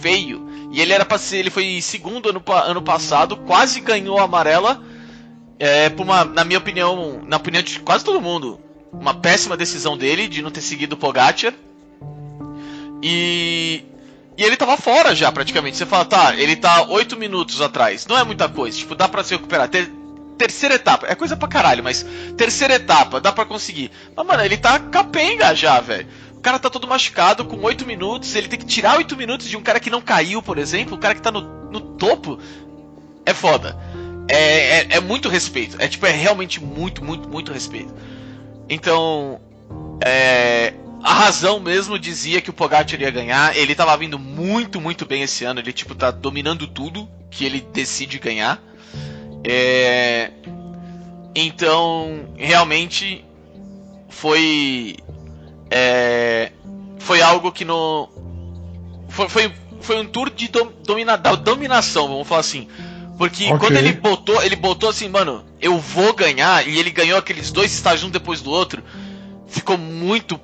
[0.01, 0.47] Feio.
[0.71, 1.37] E ele era pra ser.
[1.37, 3.37] Ele foi segundo ano, ano passado.
[3.37, 4.83] Quase ganhou a amarela.
[5.59, 8.59] É, por uma, na minha opinião, na opinião de quase todo mundo,
[8.91, 11.53] uma péssima decisão dele de não ter seguido o Pogacar.
[13.01, 13.85] E.
[14.37, 15.77] E ele tava fora já, praticamente.
[15.77, 18.07] Você fala, tá, ele tá 8 minutos atrás.
[18.07, 18.77] Não é muita coisa.
[18.77, 19.67] Tipo, dá pra se recuperar.
[19.67, 19.91] Ter,
[20.37, 21.05] terceira etapa.
[21.07, 22.05] É coisa pra caralho, mas.
[22.37, 23.91] Terceira etapa, dá pra conseguir.
[24.15, 26.07] Mas, mano, ele tá capenga já, velho.
[26.35, 28.35] O cara tá todo machucado, com 8 minutos.
[28.35, 30.95] Ele tem que tirar 8 minutos de um cara que não caiu, por exemplo.
[30.95, 32.39] O cara que tá no, no topo.
[33.25, 33.77] É foda.
[34.27, 35.75] É, é, é muito respeito.
[35.79, 37.93] É tipo, é realmente muito, muito, muito respeito.
[38.71, 39.37] Então,
[40.01, 43.55] é, a razão mesmo dizia que o Pogacar iria ganhar.
[43.57, 45.59] Ele tava vindo muito, muito bem esse ano.
[45.59, 48.63] Ele, tipo, tá dominando tudo que ele decide ganhar.
[49.43, 50.31] É,
[51.35, 53.25] então, realmente,
[54.07, 54.95] foi.
[55.69, 56.53] É,
[56.97, 58.07] foi algo que no.
[59.09, 60.49] Foi, foi, foi um tour de
[60.85, 62.69] domina, da dominação, vamos falar assim.
[63.17, 63.57] Porque okay.
[63.57, 67.71] quando ele botou, ele botou assim, mano, eu vou ganhar, e ele ganhou aqueles dois
[67.73, 68.83] estágios um depois do outro,
[69.47, 70.39] ficou muito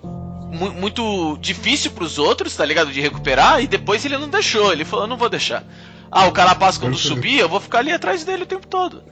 [0.52, 2.92] mu muito difícil pros outros, tá ligado?
[2.92, 5.64] De recuperar, e depois ele não deixou, ele falou, não vou deixar.
[6.10, 9.04] Ah, o Carapaz quando subir, eu vou ficar ali atrás dele o tempo todo.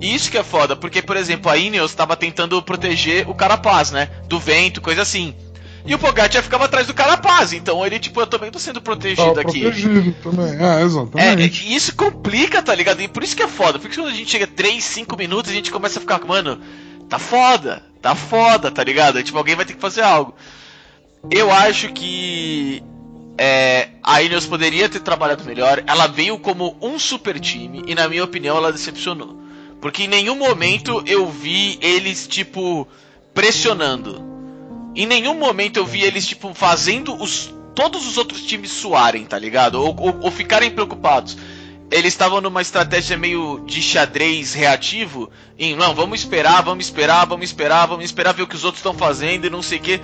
[0.00, 3.90] E isso que é foda, porque, por exemplo, a Ineos estava tentando proteger o Carapaz,
[3.90, 4.08] né?
[4.26, 5.34] Do vento, coisa assim.
[5.84, 9.34] E o Pogacar ficava atrás do Carapaz, então ele, tipo, eu também tô sendo protegido
[9.34, 9.62] tá aqui.
[9.62, 11.66] Protegido também, é, exatamente.
[11.66, 13.00] É, isso complica, tá ligado?
[13.00, 13.78] E por isso que é foda.
[13.78, 16.60] Porque quando a gente chega 3, 5 minutos, a gente começa a ficar, mano,
[17.08, 19.22] tá foda, tá foda, tá ligado?
[19.22, 20.34] Tipo, alguém vai ter que fazer algo.
[21.30, 22.82] Eu acho que
[23.36, 25.82] é, a Ineos poderia ter trabalhado melhor.
[25.86, 29.40] Ela veio como um super time e, na minha opinião, ela decepcionou.
[29.80, 32.86] Porque em nenhum momento eu vi eles, tipo,
[33.32, 34.29] pressionando.
[34.94, 39.38] Em nenhum momento eu vi eles, tipo, fazendo os, todos os outros times suarem, tá
[39.38, 39.76] ligado?
[39.76, 41.36] Ou, ou, ou ficarem preocupados.
[41.90, 45.30] Eles estavam numa estratégia meio de xadrez reativo.
[45.58, 48.80] Em, não, vamos esperar, vamos esperar, vamos esperar, vamos esperar ver o que os outros
[48.80, 50.00] estão fazendo e não sei o que.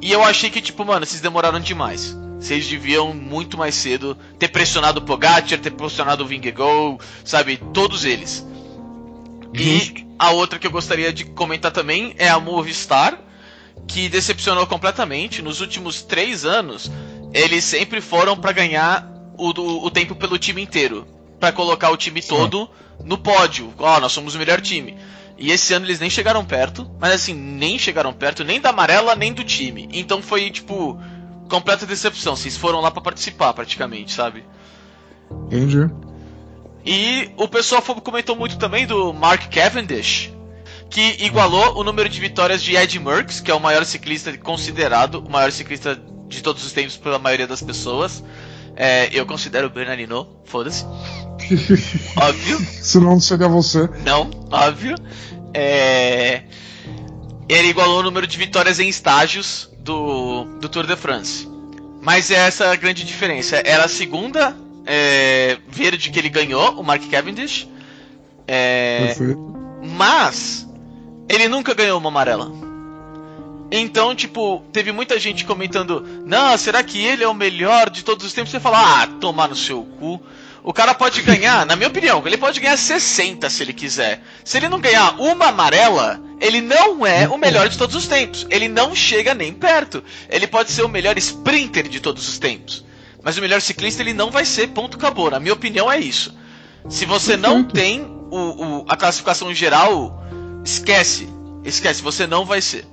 [0.00, 2.16] E eu achei que, tipo, mano, vocês demoraram demais.
[2.38, 7.56] Vocês deviam muito mais cedo ter pressionado o Pogacar, ter pressionado o Vingegaard, sabe?
[7.72, 8.46] Todos eles.
[9.54, 13.18] E a outra que eu gostaria de comentar também é a Movistar,
[13.86, 15.42] que decepcionou completamente.
[15.42, 16.90] Nos últimos três anos,
[17.32, 21.06] eles sempre foram para ganhar o, o, tempo pelo time inteiro.
[21.38, 22.68] para colocar o time todo
[23.04, 23.72] no pódio.
[23.78, 24.96] Ó, oh, nós somos o melhor time.
[25.38, 29.14] E esse ano eles nem chegaram perto, mas assim, nem chegaram perto nem da amarela
[29.14, 29.88] nem do time.
[29.92, 30.98] Então foi tipo
[31.48, 32.34] completa decepção.
[32.34, 34.44] Vocês foram lá para participar praticamente, sabe?
[35.30, 35.90] Entendi.
[36.84, 40.32] E o pessoal comentou muito também do Mark Cavendish,
[40.90, 45.16] que igualou o número de vitórias de Ed Merckx, que é o maior ciclista considerado,
[45.20, 48.22] o maior ciclista de todos os tempos pela maioria das pessoas.
[48.74, 50.84] É, eu considero o Bernardino, foda-se.
[52.16, 52.58] óbvio.
[52.82, 53.88] Senão não seria você.
[54.04, 54.96] Não, óbvio.
[55.54, 56.42] É...
[57.48, 61.48] Ele igualou o número de vitórias em estágios do, do Tour de France.
[62.02, 63.62] Mas é essa a grande diferença.
[63.64, 67.68] Era a segunda é, verde que ele ganhou, o Mark Cavendish.
[68.46, 69.14] É.
[69.82, 70.65] Mas
[71.28, 72.50] ele nunca ganhou uma amarela.
[73.70, 78.24] Então, tipo, teve muita gente comentando: Não, será que ele é o melhor de todos
[78.24, 78.50] os tempos?
[78.50, 80.20] Você fala: Ah, tomar no seu cu.
[80.62, 84.20] O cara pode ganhar, na minha opinião, ele pode ganhar 60 se ele quiser.
[84.44, 88.44] Se ele não ganhar uma amarela, ele não é o melhor de todos os tempos.
[88.50, 90.02] Ele não chega nem perto.
[90.28, 92.84] Ele pode ser o melhor sprinter de todos os tempos.
[93.22, 95.30] Mas o melhor ciclista ele não vai ser, ponto acabou.
[95.30, 96.36] Na minha opinião é isso.
[96.88, 100.20] Se você não tem o, o, a classificação geral,
[100.66, 101.28] esquece.
[101.64, 102.84] Esquece, você não vai ser.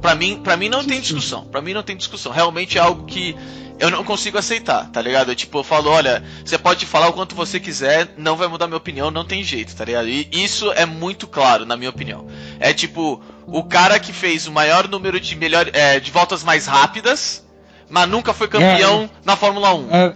[0.00, 1.44] Pra mim, pra mim não tem discussão.
[1.44, 2.32] Pra mim não tem discussão.
[2.32, 3.36] Realmente é algo que
[3.78, 5.30] eu não consigo aceitar, tá ligado?
[5.30, 8.66] Eu, tipo, eu falo, olha, você pode falar o quanto você quiser, não vai mudar
[8.66, 10.06] minha opinião, não tem jeito, tá ligado?
[10.06, 12.26] E isso é muito claro, na minha opinião.
[12.58, 16.66] É tipo, o cara que fez o maior número de, melhor, é, de voltas mais
[16.66, 17.44] rápidas,
[17.88, 19.86] mas nunca foi campeão é, na Fórmula 1.
[19.90, 20.14] É,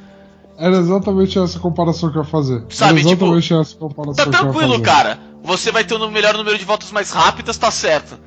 [0.59, 2.64] era exatamente essa comparação que eu ia fazer.
[2.68, 5.18] Sabe, era tipo, exatamente tipo, essa comparação tá tranquilo, cara.
[5.44, 8.18] Você vai ter o melhor número de voltas mais rápidas, tá certo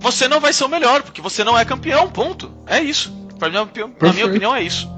[0.00, 2.50] você não vai ser o melhor, porque você não é campeão, ponto.
[2.66, 3.12] É isso.
[3.38, 3.68] Pra minha,
[4.00, 4.90] na minha opinião, é isso.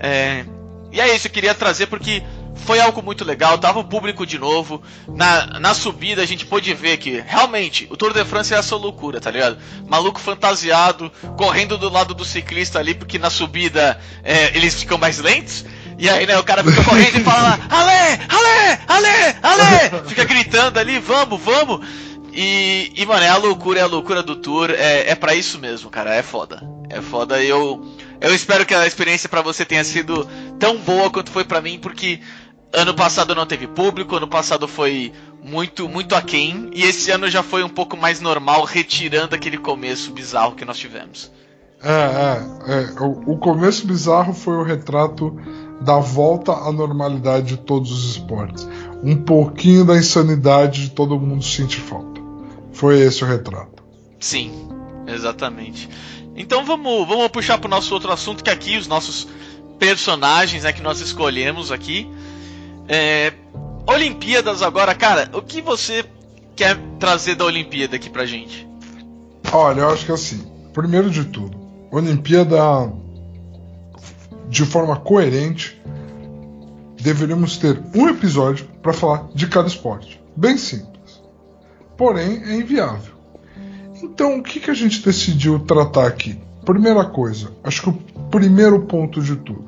[0.00, 0.44] É,
[0.92, 2.22] e é isso, eu queria trazer porque
[2.56, 4.82] foi algo muito legal, tava o público de novo.
[5.08, 8.76] Na, na subida a gente pôde ver que realmente o Tour de France é essa
[8.76, 9.56] loucura, tá ligado?
[9.88, 15.18] Maluco fantasiado, correndo do lado do ciclista ali, porque na subida é, eles ficam mais
[15.18, 15.64] lentos.
[15.98, 20.08] E aí, né, o cara fica correndo e fala: Ale, Ale, Ale, Ale!
[20.08, 21.86] Fica gritando ali: Vamos, vamos!
[22.32, 24.70] E, e, mano, é a loucura, é a loucura do tour.
[24.70, 26.14] É, é para isso mesmo, cara.
[26.14, 26.60] É foda.
[26.90, 27.42] É foda.
[27.42, 27.84] E eu,
[28.20, 30.28] eu espero que a experiência para você tenha sido
[30.58, 32.20] tão boa quanto foi para mim, porque
[32.72, 36.70] ano passado não teve público, ano passado foi muito, muito aquém.
[36.74, 40.76] E esse ano já foi um pouco mais normal, retirando aquele começo bizarro que nós
[40.76, 41.30] tivemos.
[41.80, 43.00] É, é, é.
[43.00, 45.38] O, o começo bizarro foi o retrato
[45.84, 48.66] da volta à normalidade de todos os esportes.
[49.02, 52.20] Um pouquinho da insanidade de todo mundo sentir falta.
[52.72, 53.84] Foi esse o retrato.
[54.18, 54.68] Sim,
[55.06, 55.88] exatamente.
[56.34, 59.28] Então vamos, vamos puxar para o nosso outro assunto, que aqui os nossos
[59.78, 62.10] personagens né, que nós escolhemos aqui.
[62.88, 63.32] É,
[63.86, 66.04] Olimpíadas agora, cara, o que você
[66.56, 68.66] quer trazer da Olimpíada aqui pra gente?
[69.52, 71.56] Olha, eu acho que assim, primeiro de tudo,
[71.90, 72.56] Olimpíada
[74.54, 75.80] de forma coerente,
[77.00, 80.20] deveríamos ter um episódio para falar de cada esporte.
[80.36, 80.94] Bem simples
[81.96, 83.14] porém é inviável.
[84.02, 86.38] Então, o que, que a gente decidiu tratar aqui?
[86.64, 87.92] Primeira coisa, acho que o
[88.30, 89.64] primeiro ponto de tudo,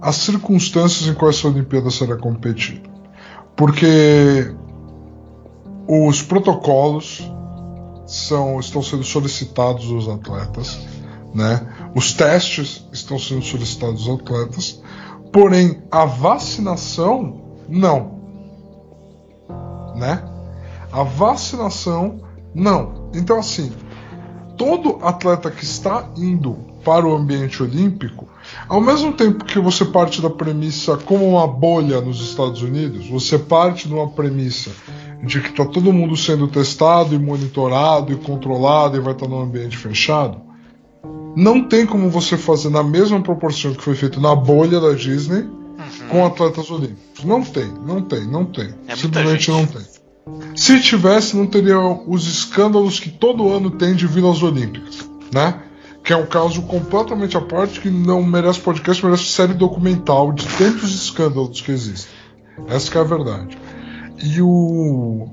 [0.00, 2.88] as circunstâncias em quais a Olimpíada será competida.
[3.56, 4.54] Porque
[5.88, 7.30] os protocolos
[8.06, 10.78] são, estão sendo solicitados aos atletas,
[11.34, 11.66] né?
[11.94, 14.82] Os testes estão sendo solicitados aos atletas,
[15.32, 18.20] porém a vacinação não.
[19.94, 20.22] Né?
[20.92, 22.20] A vacinação,
[22.54, 23.10] não.
[23.14, 23.72] Então, assim,
[24.56, 28.28] todo atleta que está indo para o ambiente olímpico,
[28.68, 33.38] ao mesmo tempo que você parte da premissa como uma bolha nos Estados Unidos, você
[33.38, 34.70] parte de uma premissa
[35.22, 39.40] de que está todo mundo sendo testado e monitorado e controlado e vai estar num
[39.40, 40.43] ambiente fechado.
[41.36, 45.40] Não tem como você fazer na mesma proporção que foi feito na bolha da Disney
[45.40, 46.08] uhum.
[46.08, 47.24] com atletas olímpicos.
[47.24, 48.74] Não tem, não tem, não tem.
[48.86, 49.82] É Simplesmente não tem.
[50.56, 55.62] Se tivesse, não teria os escândalos que todo ano tem de vilas olímpicas, né?
[56.02, 60.46] Que é um caso completamente à parte que não merece podcast, merece série documental de
[60.56, 62.12] tantos escândalos que existem.
[62.68, 63.58] Essa é a verdade.
[64.22, 65.28] E o.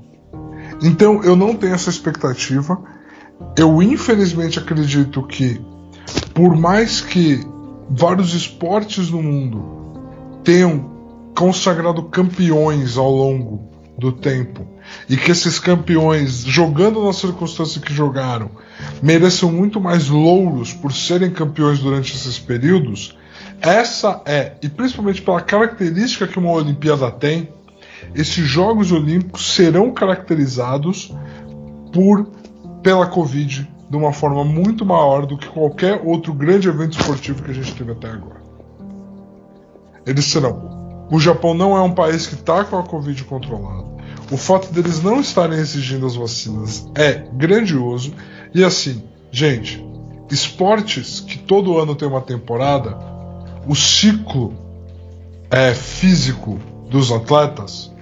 [0.82, 2.78] Então eu não tenho essa expectativa.
[3.56, 5.60] Eu infelizmente acredito que,
[6.34, 7.40] por mais que
[7.88, 10.90] vários esportes no mundo tenham
[11.36, 14.66] consagrado campeões ao longo do tempo
[15.08, 18.50] e que esses campeões, jogando nas circunstâncias que jogaram,
[19.02, 23.16] mereçam muito mais louros por serem campeões durante esses períodos,
[23.60, 27.48] essa é, e principalmente pela característica que uma Olimpíada tem,
[28.14, 31.14] esses Jogos Olímpicos serão caracterizados
[31.92, 32.26] por
[32.82, 37.50] pela Covid de uma forma muito maior do que qualquer outro grande evento esportivo que
[37.50, 38.40] a gente teve até agora.
[40.06, 41.06] Eles serão.
[41.10, 43.84] O Japão não é um país que está com a Covid controlada.
[44.30, 48.14] O fato deles não estarem exigindo as vacinas é grandioso.
[48.54, 49.86] E assim, gente,
[50.30, 52.98] esportes que todo ano tem uma temporada,
[53.68, 54.54] o ciclo
[55.50, 57.92] é, físico dos atletas,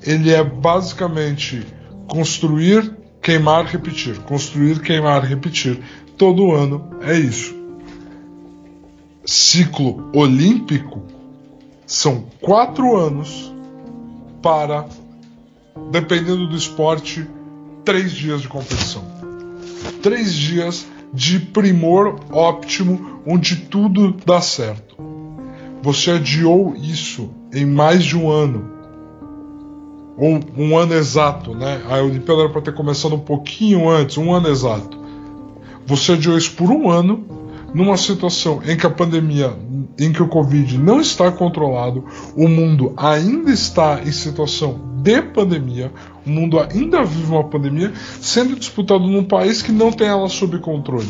[0.00, 1.66] ele é basicamente
[2.06, 4.18] construir, queimar, repetir.
[4.20, 5.80] Construir, queimar, repetir.
[6.16, 7.54] Todo ano é isso.
[9.24, 11.02] Ciclo olímpico
[11.86, 13.52] são quatro anos
[14.42, 14.86] para,
[15.90, 17.26] dependendo do esporte,
[17.84, 19.04] três dias de competição.
[20.02, 24.96] Três dias de primor óptimo, onde tudo dá certo.
[25.82, 28.79] Você adiou isso em mais de um ano
[30.20, 31.80] ou um ano exato, né?
[31.88, 35.00] A Olimpíada era para ter começado um pouquinho antes, um ano exato.
[35.86, 37.24] Você adiou isso por um ano,
[37.72, 39.56] numa situação em que a pandemia,
[39.98, 42.04] em que o Covid não está controlado,
[42.36, 45.90] o mundo ainda está em situação de pandemia,
[46.26, 50.58] o mundo ainda vive uma pandemia, sendo disputado num país que não tem ela sob
[50.58, 51.08] controle.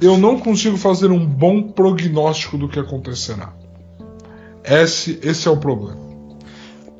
[0.00, 3.52] Eu não consigo fazer um bom prognóstico do que acontecerá.
[4.64, 6.09] Esse, esse é o problema.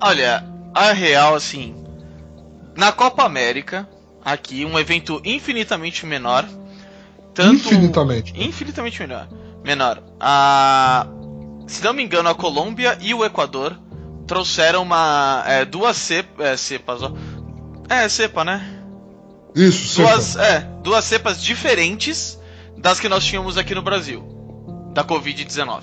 [0.00, 1.74] Olha, a real, assim.
[2.76, 3.88] Na Copa América,
[4.24, 6.48] aqui, um evento infinitamente menor.
[7.34, 8.32] Tanto, Infinitamente.
[8.36, 9.28] Infinitamente menor.
[9.64, 10.02] Menor.
[10.18, 11.06] A,
[11.66, 13.78] se não me engano, a Colômbia e o Equador
[14.26, 15.42] trouxeram uma.
[15.46, 16.46] É, duas cepas.
[16.46, 17.12] É, cepas, ó.
[17.88, 18.82] É, cepa, né?
[19.54, 20.44] Isso, duas, cepa.
[20.44, 22.38] é, duas cepas diferentes
[22.78, 24.24] das que nós tínhamos aqui no Brasil.
[24.94, 25.82] Da Covid-19.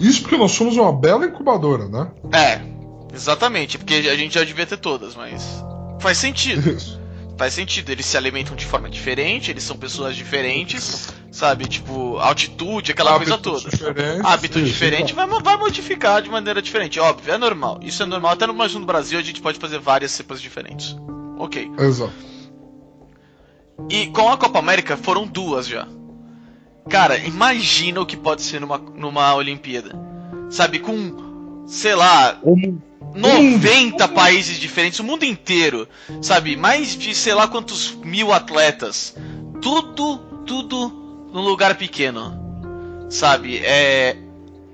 [0.00, 2.10] Isso porque nós somos uma bela incubadora, né?
[2.32, 2.60] É,
[3.14, 5.64] Exatamente, porque a gente já devia ter todas, mas
[6.00, 6.76] faz sentido.
[7.36, 11.66] Faz sentido, eles se alimentam de forma diferente, eles são pessoas diferentes, sabe?
[11.66, 13.70] Tipo, altitude, aquela Hábitos coisa toda.
[13.70, 17.80] diferentes, Hábito isso, diferente vai, vai modificar de maneira diferente, óbvio, é normal.
[17.82, 20.96] Isso é normal, até no, mas no Brasil a gente pode fazer várias cepas diferentes.
[21.36, 21.68] Ok.
[21.76, 22.12] Exato.
[23.90, 25.88] E com a Copa América foram duas já.
[26.88, 29.90] Cara, imagina o que pode ser numa, numa Olimpíada.
[30.50, 32.38] Sabe, com, sei lá,
[33.14, 35.88] 90 países diferentes, o mundo inteiro,
[36.20, 36.56] sabe?
[36.56, 39.16] Mais de sei lá quantos mil atletas.
[39.62, 40.88] Tudo, tudo
[41.32, 42.36] num lugar pequeno,
[43.08, 43.58] sabe?
[43.58, 44.16] É,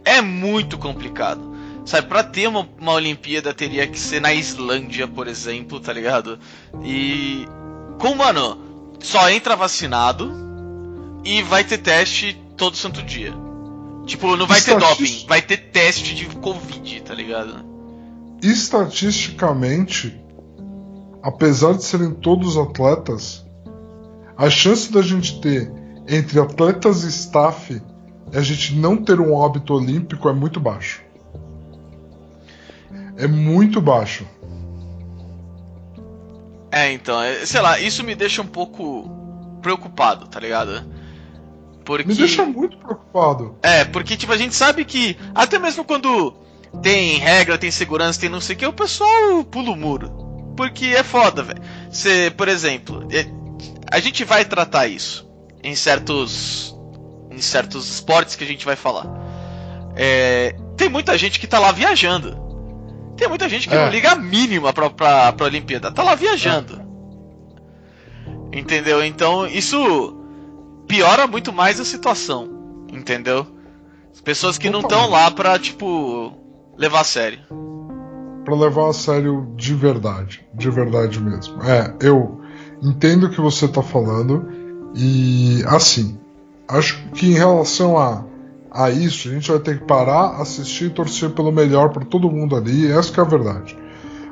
[0.04, 1.50] é muito complicado.
[1.84, 6.38] Sabe, pra ter uma, uma Olimpíada teria que ser na Islândia, por exemplo, tá ligado?
[6.84, 7.46] E.
[7.98, 8.58] Com, mano,
[9.00, 10.32] só entra vacinado
[11.24, 13.32] e vai ter teste todo santo dia.
[14.06, 17.64] Tipo, não vai ter doping, vai ter teste de Covid, tá ligado?
[18.42, 20.20] Estatisticamente,
[21.22, 23.44] apesar de serem todos atletas,
[24.36, 25.70] a chance da gente ter
[26.08, 27.82] entre atletas e staff
[28.32, 31.02] e a gente não ter um óbito olímpico é muito baixo.
[33.16, 34.26] É muito baixo.
[36.72, 39.10] É, então, é, sei lá, isso me deixa um pouco
[39.60, 40.84] preocupado, tá ligado?
[41.84, 42.08] Porque...
[42.08, 43.56] Me deixa muito preocupado.
[43.62, 46.34] É, porque, tipo, a gente sabe que, até mesmo quando
[46.82, 50.10] tem regra, tem segurança, tem não sei o que, o pessoal pula o muro.
[50.56, 51.60] Porque é foda, velho.
[51.90, 53.26] Você, por exemplo, é,
[53.90, 55.28] a gente vai tratar isso
[55.62, 56.74] em certos
[57.30, 59.06] em certos esportes que a gente vai falar.
[59.96, 62.38] É, tem muita gente que tá lá viajando.
[63.16, 63.78] Tem muita gente que é.
[63.78, 65.90] não liga a mínima pra, pra, pra Olimpíada.
[65.92, 66.82] Tá lá viajando.
[68.52, 68.58] É.
[68.58, 69.04] Entendeu?
[69.04, 70.16] Então isso
[70.86, 72.86] piora muito mais a situação.
[72.92, 73.46] Entendeu?
[74.24, 76.34] Pessoas que não estão lá pra, tipo,
[76.80, 77.38] levar a sério.
[78.42, 81.62] Para levar a sério de verdade, de verdade mesmo.
[81.62, 82.40] É, eu
[82.82, 84.48] entendo o que você tá falando
[84.94, 86.18] e assim,
[86.66, 88.24] acho que em relação a
[88.72, 92.30] a isso, a gente vai ter que parar, assistir e torcer pelo melhor para todo
[92.30, 93.76] mundo ali, essa é a verdade.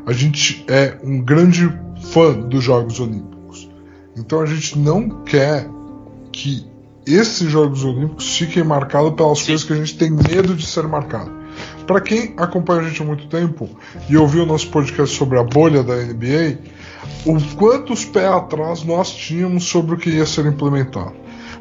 [0.06, 1.68] A gente é um grande
[2.12, 3.68] fã dos Jogos Olímpicos.
[4.16, 5.68] Então a gente não quer
[6.30, 6.64] que
[7.04, 9.46] esses Jogos Olímpicos fiquem marcados pelas Sim.
[9.46, 11.37] coisas que a gente tem medo de ser marcado.
[11.88, 13.66] Para quem acompanha a gente há muito tempo
[14.10, 16.58] e ouviu o nosso podcast sobre a bolha da NBA,
[17.24, 21.14] o quantos pés atrás nós tínhamos sobre o que ia ser implementado.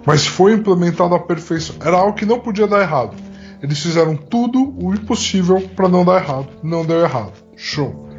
[0.05, 1.77] Mas foi implementado à perfeição.
[1.79, 3.15] Era algo que não podia dar errado.
[3.63, 6.49] Eles fizeram tudo o impossível para não dar errado.
[6.61, 7.31] Não deu errado.
[7.55, 8.09] Show.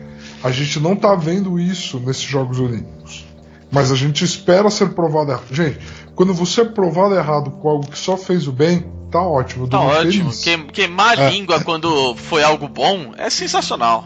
[0.43, 3.27] A gente não tá vendo isso nesses Jogos Olímpicos.
[3.71, 5.55] Mas a gente espera ser provado errado.
[5.55, 5.79] Gente,
[6.15, 9.67] quando você é provado errado com algo que só fez o bem, Tá ótimo.
[9.69, 10.31] Tá ótimo.
[10.33, 10.71] feliz.
[10.73, 11.31] Queimar a É.
[11.31, 14.05] língua quando foi algo bom é sensacional.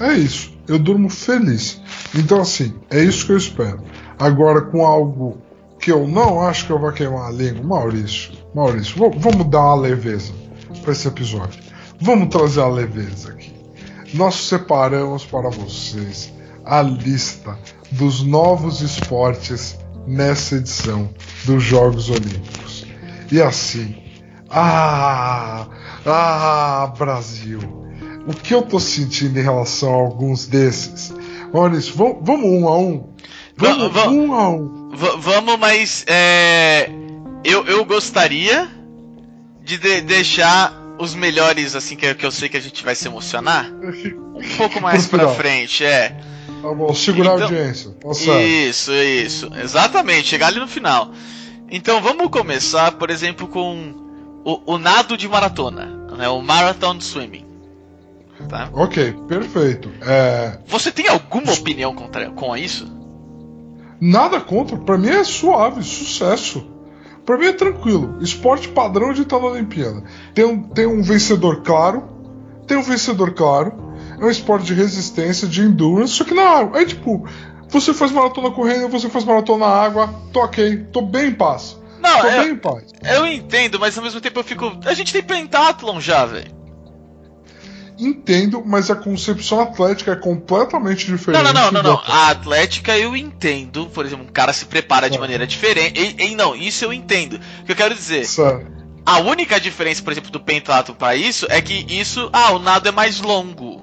[0.00, 0.52] É isso.
[0.66, 1.80] Eu durmo feliz.
[2.14, 3.82] Então, assim, é isso que eu espero.
[4.18, 5.38] Agora, com algo
[5.78, 9.74] que eu não acho que eu vou queimar a língua, Maurício, Maurício, vamos dar uma
[9.76, 10.32] leveza
[10.82, 11.60] para esse episódio.
[12.00, 13.52] Vamos trazer a leveza aqui.
[14.14, 16.32] Nós separamos para vocês
[16.64, 17.58] a lista
[17.92, 21.08] dos novos esportes nessa edição
[21.44, 22.86] dos Jogos Olímpicos.
[23.32, 23.96] E assim,
[24.50, 25.66] ah,
[26.06, 27.60] ah, Brasil,
[28.26, 31.12] o que eu tô sentindo em relação a alguns desses?
[31.52, 33.10] Maurício, vamos, vamos um a um?
[33.56, 34.90] Vamos Va- va- um a um.
[35.18, 36.90] Vamos, mas é,
[37.44, 38.68] eu, eu gostaria
[39.62, 43.06] de, de- deixar os melhores, assim, que, que eu sei que a gente vai se
[43.08, 46.16] emocionar, um pouco mais pra frente, é.
[46.62, 47.90] Tá bom, segurar Então- a audiência.
[48.02, 48.40] Tá.
[48.42, 49.50] Isso, isso.
[49.62, 51.10] Exatamente, chegar ali no final.
[51.70, 54.09] Então vamos começar, por exemplo, com
[54.44, 55.86] o, o nado de maratona,
[56.16, 56.28] né?
[56.28, 57.46] O marathon swimming.
[58.48, 58.70] Tá?
[58.72, 59.90] Ok, perfeito.
[60.00, 62.86] É, Você tem alguma opinião contra, com isso?
[64.00, 66.66] nada contra, pra mim é suave, sucesso.
[67.26, 68.16] Pra mim é tranquilo.
[68.22, 70.02] Esporte padrão de estar na Olimpíada.
[70.34, 72.04] Tem um, tem um vencedor claro.
[72.66, 73.74] Tem um vencedor claro.
[74.18, 76.80] É um esporte de resistência, de endurance, só que na água.
[76.80, 77.26] É tipo,
[77.68, 81.78] você faz maratona correndo, você faz maratona na água, tô ok, tô bem em paz.
[82.00, 82.84] Não, tô eu, bem em paz.
[83.04, 84.78] eu entendo, mas ao mesmo tempo eu fico.
[84.84, 86.58] A gente tem pentathlon já, velho.
[87.98, 91.42] Entendo, mas a concepção atlética é completamente diferente.
[91.44, 91.96] Não, não, não, não, não.
[91.96, 93.86] da- A atlética eu entendo.
[93.88, 96.00] Por exemplo, um cara se prepara de maneira diferente.
[96.18, 97.38] E, e não, isso eu entendo.
[97.60, 98.66] O que eu quero dizer, Certo.
[99.04, 102.88] a única diferença, por exemplo, do pentathlon pra isso é que isso, ah, o nado
[102.88, 103.79] é mais longo.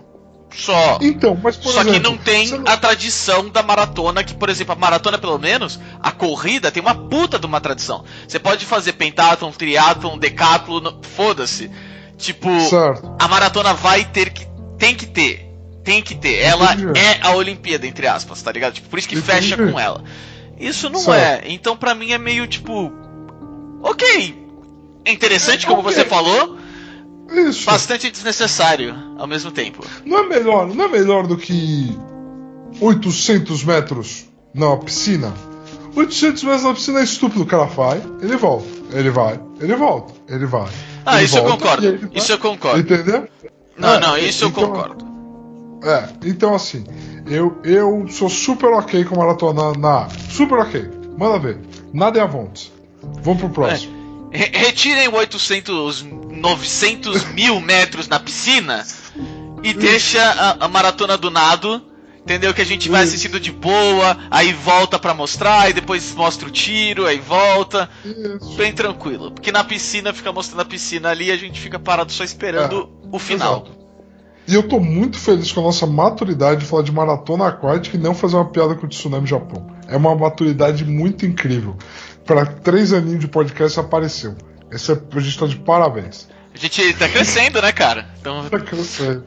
[0.55, 0.97] Só.
[1.01, 4.49] Então, mas por Só exemplo, que não tem não- a tradição da maratona, que, por
[4.49, 8.03] exemplo, a maratona, pelo menos, a corrida tem uma puta de uma tradição.
[8.27, 11.69] Você pode fazer pentathlon, triatlon, decathlon, foda-se.
[12.17, 13.15] Tipo, Certo.
[13.19, 14.47] a maratona vai ter que.
[14.79, 15.45] Tem que ter.
[15.83, 16.39] Tem que ter.
[16.39, 16.99] Ela Entendi.
[16.99, 18.73] é a Olimpíada, entre aspas, tá ligado?
[18.73, 19.49] Tipo, por isso que Entendi.
[19.49, 20.03] fecha com ela.
[20.59, 21.45] Isso não Certo.
[21.45, 21.51] é.
[21.51, 22.91] Então, pra mim, é meio tipo.
[23.83, 24.47] Ok.
[25.05, 25.93] É interessante, como Ok.
[25.93, 26.56] você falou,
[27.29, 27.65] Isso.
[27.65, 29.83] bastante desnecessário ao mesmo tempo.
[30.05, 31.95] Não é melhor, não é melhor do que
[32.79, 35.33] 800 metros na piscina?
[35.95, 40.13] 800 metros na piscina é estúpido, o cara vai, ele volta, ele vai, ele volta,
[40.29, 40.67] ele vai.
[41.05, 41.83] Ah, ele isso eu volta, concordo.
[41.83, 42.09] e ele vai.
[42.13, 42.79] Isso eu concordo.
[42.79, 43.27] Entendeu?
[43.77, 45.07] Não, É, não, isso eu então- concordo.
[45.83, 46.83] É, então assim,
[47.27, 50.15] eu, eu sou super ok com maratona na água.
[50.29, 50.89] Super ok.
[51.17, 51.59] Manda ver.
[51.93, 52.71] Nada é a vontade.
[53.21, 54.29] Vamos pro próximo.
[54.31, 56.05] Re- Retirem 800,
[56.37, 58.85] 900 mil metros na piscina
[59.63, 61.81] e deixa a, a maratona do nado,
[62.19, 62.53] entendeu?
[62.53, 66.51] Que a gente vai assistindo de boa, aí volta pra mostrar, aí depois mostra o
[66.51, 68.55] tiro, aí volta, Isso.
[68.55, 69.31] bem tranquilo.
[69.31, 73.19] Porque na piscina fica mostrando a piscina ali, a gente fica parado só esperando o
[73.19, 73.63] final.
[73.65, 73.77] Exato.
[74.47, 77.99] E eu tô muito feliz com a nossa maturidade de falar de maratona aquática e
[77.99, 79.67] não fazer uma piada com o tsunami Japão.
[79.89, 81.75] É uma maturidade muito incrível.
[82.25, 84.35] Para três aninhos de podcast apareceu.
[84.71, 86.27] Esse é, a gente tá de parabéns.
[86.53, 88.07] A gente tá crescendo, né, cara?
[88.19, 89.23] Então, Tá crescendo.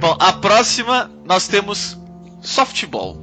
[0.00, 1.98] bom, a próxima nós temos
[2.42, 3.16] softball.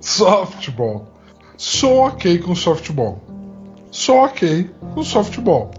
[0.00, 1.08] Softball.
[1.56, 3.22] Sou ok com softball.
[3.90, 5.70] Sou ok com softball.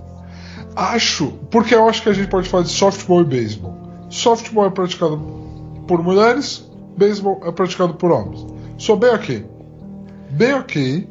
[0.75, 3.75] Acho, porque eu acho que a gente pode falar de softball e beisebol.
[4.09, 5.17] Softball é praticado
[5.87, 6.65] por mulheres,
[6.97, 8.45] beisebol é praticado por homens.
[8.77, 9.45] Sou bem ok.
[10.31, 11.09] Bem ok.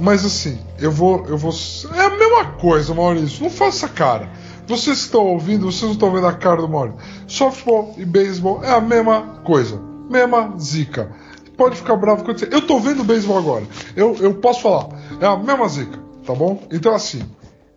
[0.00, 1.26] Mas assim, eu vou.
[1.26, 1.52] Eu vou.
[1.94, 3.42] É a mesma coisa, Maurício.
[3.42, 4.30] Não faça cara.
[4.66, 7.00] Vocês estão ouvindo, vocês não estão vendo a cara do Maurício.
[7.26, 9.80] Softball e beisebol é a mesma coisa.
[10.08, 11.12] Mesma zica.
[11.56, 12.48] Pode ficar bravo com você.
[12.50, 13.64] Eu tô vendo beisebol agora.
[13.94, 14.88] Eu, eu posso falar.
[15.20, 16.62] É a mesma zica, tá bom?
[16.70, 17.22] Então assim.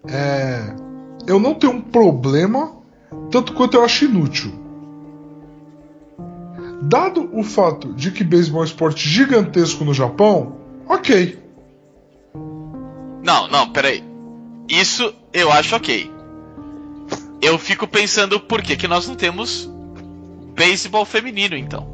[0.07, 0.76] É,
[1.28, 2.72] eu não tenho um problema,
[3.32, 4.53] tanto quanto eu acho inútil.
[6.84, 10.57] Dado o fato de que beisebol é um esporte gigantesco no Japão,
[10.88, 11.39] ok.
[13.26, 14.04] Não, não, peraí.
[14.70, 16.12] Isso eu acho ok.
[17.42, 19.68] Eu fico pensando por que, que nós não temos
[20.54, 21.88] beisebol feminino, então.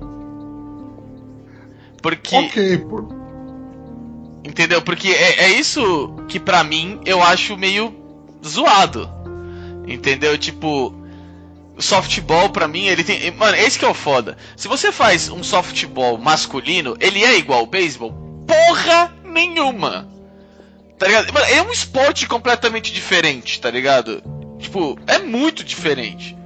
[2.01, 2.35] Porque.
[2.35, 3.21] Ok, por-
[4.43, 4.81] Entendeu?
[4.81, 7.93] Porque é, é isso que pra mim eu acho meio
[8.45, 9.09] zoado.
[9.87, 10.37] Entendeu?
[10.37, 10.93] Tipo,
[11.77, 13.31] softball pra mim, ele tem.
[13.31, 14.35] Mano, esse que é o foda.
[14.57, 18.11] Se você faz um softball masculino, ele é igual ao beisebol?
[18.47, 20.09] Porra nenhuma!
[21.01, 21.33] Tá ligado?
[21.33, 24.21] Mano, é um esporte completamente diferente, tá ligado?
[24.59, 26.37] Tipo, é muito diferente.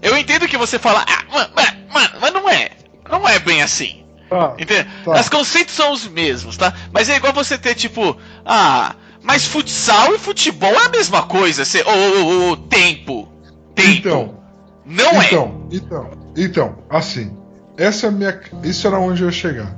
[0.00, 1.50] Eu entendo que você fala, ah, mano,
[1.92, 2.70] mano, mas não é.
[3.10, 4.04] Não é bem assim.
[4.30, 4.54] Tá.
[4.60, 4.88] Entende?
[5.04, 5.18] Tá.
[5.18, 6.72] Os conceitos são os mesmos, tá?
[6.92, 8.16] Mas é igual você ter, tipo,
[8.46, 11.64] ah, Mas futsal e futebol é a mesma coisa.
[11.64, 13.28] Cê, ô, ô, tempo.
[13.74, 13.90] Tempo.
[13.90, 14.40] Então,
[14.86, 15.26] Não é.
[15.26, 17.36] então, então, então, assim,
[17.76, 19.76] essa é minha, isso era onde eu ia chegar.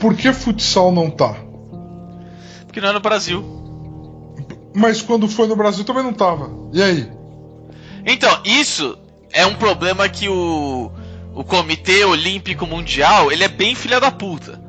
[0.00, 1.36] Por que futsal não tá?
[2.74, 3.44] Porque não é no Brasil.
[4.74, 6.50] Mas quando foi no Brasil também não tava.
[6.72, 7.08] E aí?
[8.04, 8.98] Então, isso
[9.32, 10.90] é um problema que o,
[11.32, 14.60] o Comitê Olímpico Mundial, ele é bem filha da puta.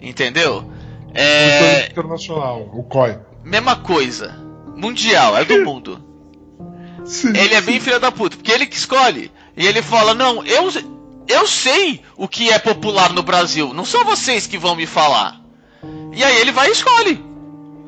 [0.00, 0.60] Entendeu?
[0.60, 1.88] O É.
[1.88, 3.18] internacional, o COI.
[3.44, 4.34] Mesma coisa.
[4.74, 6.02] Mundial, é do mundo.
[7.04, 7.66] Sim, Ele é sim.
[7.66, 9.30] bem filho da puta, porque ele que escolhe.
[9.54, 10.70] E ele fala: Não, eu,
[11.28, 15.38] eu sei o que é popular no Brasil, não são vocês que vão me falar.
[16.14, 17.29] E aí ele vai e escolhe.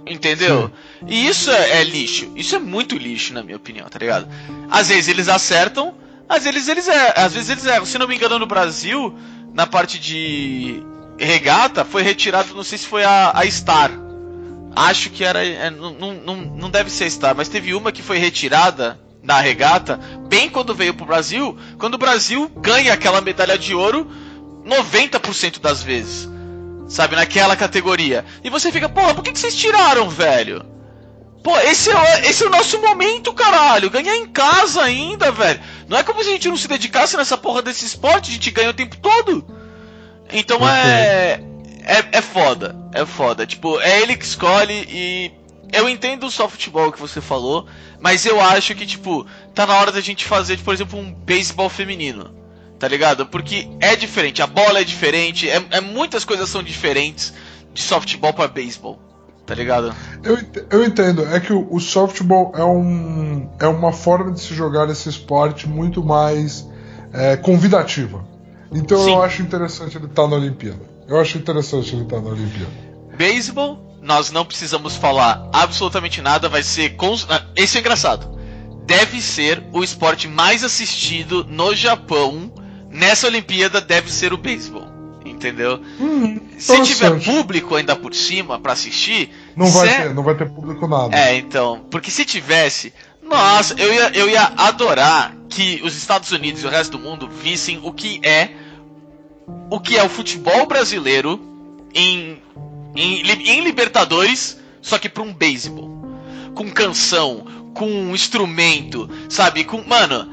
[0.07, 0.71] Entendeu?
[1.07, 2.33] E isso é, é lixo.
[2.35, 4.29] Isso é muito lixo, na minha opinião, tá ligado?
[4.71, 5.95] Às vezes eles acertam,
[6.29, 7.13] às vezes eles erram.
[7.17, 7.87] Às vezes eles erram.
[7.87, 9.17] Se não me engano, no Brasil,
[9.55, 10.83] na parte de
[11.19, 13.91] regata, foi retirado, não sei se foi a, a Star.
[14.75, 15.45] Acho que era.
[15.45, 20.01] é, não, não, não- deve ser Star, mas teve uma que foi retirada da regata,
[20.29, 24.11] bem quando veio pro Brasil, quando o Brasil ganha aquela medalha de ouro
[24.67, 26.29] 90% das vezes.
[26.93, 28.23] Sabe, naquela categoria.
[28.45, 30.63] E você fica, porra, por que, que vocês tiraram, velho?
[31.43, 33.89] Pô, esse é, o- esse é o nosso momento, caralho.
[33.89, 35.59] Ganhar em casa ainda, velho.
[35.89, 38.51] Não é como se a gente não se dedicasse nessa porra desse esporte, a gente
[38.51, 39.43] ganha o tempo todo.
[40.31, 41.41] Então é,
[41.83, 42.09] é.
[42.13, 42.77] É foda.
[42.93, 43.47] É foda.
[43.47, 45.33] Tipo, é ele que escolhe e.
[45.73, 47.67] Eu entendo só futebol que você falou,
[47.99, 51.71] mas eu acho que, tipo, tá na hora da gente fazer, por exemplo, um beisebol
[51.71, 52.42] feminino.
[52.83, 53.27] Tá ligado?
[53.27, 57.33] Porque é diferente, a bola é diferente, é, é- muitas coisas são diferentes
[57.73, 58.99] de softball pra beisebol.
[59.47, 59.95] Tá ligado?
[60.25, 60.37] Eu,
[60.69, 64.91] eu entendo, é que o, o softball é, um, é uma forma de se jogar
[64.91, 66.69] esse esporte muito mais
[67.13, 68.27] é, convidativa.
[68.73, 69.13] Então Sim.
[69.13, 70.83] eu acho interessante ele estar na Olimpíada.
[71.07, 72.73] Eu acho interessante ele estar na Olimpíada.
[73.17, 76.97] Beisebol, nós não precisamos falar absolutamente nada, vai ser.
[76.97, 77.29] Cons...
[77.31, 78.37] ah, Esse é engraçado.
[78.87, 82.53] Deve ser o esporte mais assistido no Japão.
[82.93, 84.87] Nessa Olimpíada deve ser o beisebol.
[85.25, 85.81] Entendeu?
[86.59, 89.31] Se tiver público ainda por cima pra assistir.
[89.57, 91.17] Não vai, se- ter, não vai ter público nada.
[91.17, 91.85] É, então.
[91.91, 92.93] Porque se tivesse.
[93.23, 97.29] Nossa, eu ia, eu ia adorar que os Estados Unidos e o resto do mundo
[97.29, 98.51] vissem o que é.
[99.71, 101.41] O que é o futebol brasileiro
[101.95, 102.39] em,
[102.95, 105.91] em, em Libertadores, só que pra um beisebol.
[106.55, 109.65] Com canção, com um instrumento, sabe?
[109.65, 109.83] Com.
[109.85, 110.29] Mano,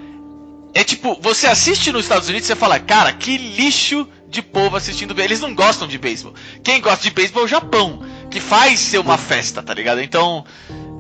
[0.74, 4.76] é tipo, você assiste nos Estados Unidos e você fala, cara, que lixo de povo
[4.78, 5.26] assistindo beisebol.
[5.32, 6.34] Eles não gostam de beisebol.
[6.64, 10.02] Quem gosta de beisebol é o Japão, que faz ser uma festa, tá ligado?
[10.02, 10.46] Então,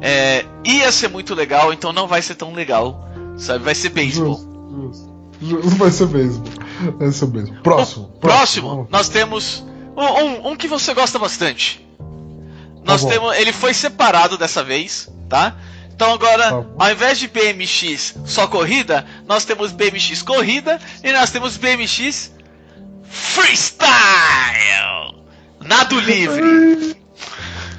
[0.01, 3.07] é, ia ser muito legal, então não vai ser tão legal,
[3.37, 3.63] sabe?
[3.63, 4.35] Vai ser beisebol.
[4.35, 5.09] Justo, justo.
[5.41, 6.51] Ju- Vai ser beisebol.
[6.97, 7.61] Vai ser beisebol.
[7.61, 8.07] Próximo.
[8.19, 8.87] Próximo, Vamos.
[8.89, 9.63] nós temos
[9.95, 11.85] um, um- um que você gosta bastante.
[12.83, 13.09] Nós bom.
[13.09, 15.55] temos, ele foi separado dessa vez, tá?
[15.99, 21.57] Então agora, ao invés de BMX só corrida, nós temos BMX corrida e nós temos
[21.57, 22.31] BMX
[23.03, 23.83] freestyle.
[25.59, 26.95] Nado livre.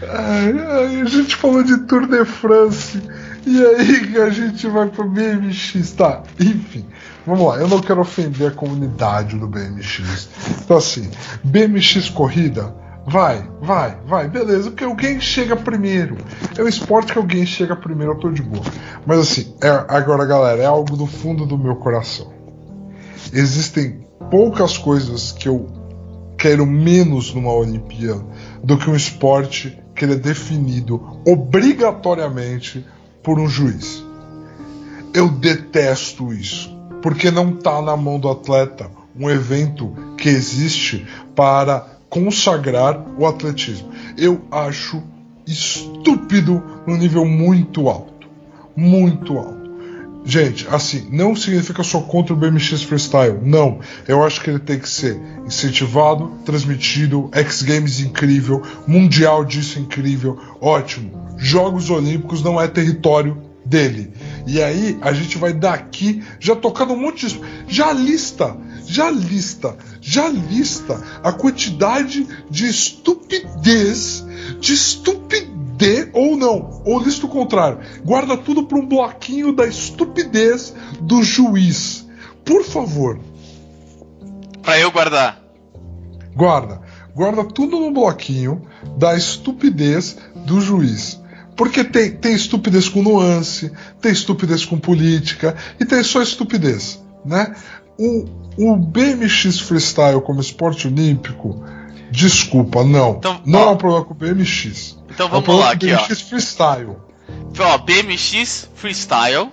[0.03, 3.03] Ai, ai, a gente falou de Tour de France.
[3.47, 6.23] E aí a gente vai pro BMX, tá?
[6.39, 6.85] Enfim,
[7.27, 7.57] vamos lá.
[7.57, 10.29] Eu não quero ofender a comunidade do BMX.
[10.63, 11.11] Então assim,
[11.43, 12.75] BMX corrida,
[13.07, 16.17] vai, vai, vai, beleza, porque alguém chega primeiro.
[16.57, 18.65] É um esporte que alguém chega primeiro, eu tô de boa.
[19.07, 22.33] Mas assim, é- agora galera, é algo do fundo do meu coração.
[23.33, 25.67] Existem poucas coisas que eu
[26.37, 28.25] quero menos numa Olimpíada
[28.63, 32.87] do que um esporte que ele é definido obrigatoriamente
[33.23, 34.03] por um juiz.
[35.13, 42.00] Eu detesto isso, porque não está na mão do atleta um evento que existe para
[42.11, 43.91] consagrar o atletismo.
[44.19, 45.03] Eu acho
[45.47, 48.29] estúpido no nível muito alto,
[48.77, 49.61] muito alto.
[50.23, 53.39] Gente, assim, não significa sou contra o BMX Freestyle.
[53.43, 53.81] Não.
[54.07, 60.39] Eu acho que ele tem que ser incentivado, transmitido, X Games incrível, Mundial disso incrível,
[60.61, 61.11] ótimo.
[61.39, 64.13] Jogos Olímpicos não é território dele.
[64.47, 67.41] E aí a gente vai daqui já tocando um monte disso.
[67.67, 68.57] Já lista,
[68.87, 69.77] já lista,
[70.11, 74.25] já lista a quantidade de estupidez,
[74.59, 77.79] de estupidez ou não, ou lista o contrário.
[78.05, 82.07] Guarda tudo para um bloquinho da estupidez do juiz.
[82.45, 83.21] Por favor,
[84.63, 85.41] Pra eu guardar.
[86.35, 86.81] guarda.
[87.15, 88.63] Guarda tudo no bloquinho
[88.99, 91.21] da estupidez do juiz.
[91.57, 97.55] Porque tem, tem estupidez com nuance, tem estupidez com política e tem só estupidez, né?
[97.99, 98.25] O,
[98.57, 101.65] o BMX freestyle como esporte olímpico,
[102.11, 103.13] desculpa, não.
[103.19, 103.65] Então, não ó.
[103.65, 104.99] é um problema com o BMX.
[105.11, 105.97] então É o vamos lá aqui, ó.
[105.99, 106.97] BMX Freestyle.
[107.59, 109.51] Ó, BMX Freestyle,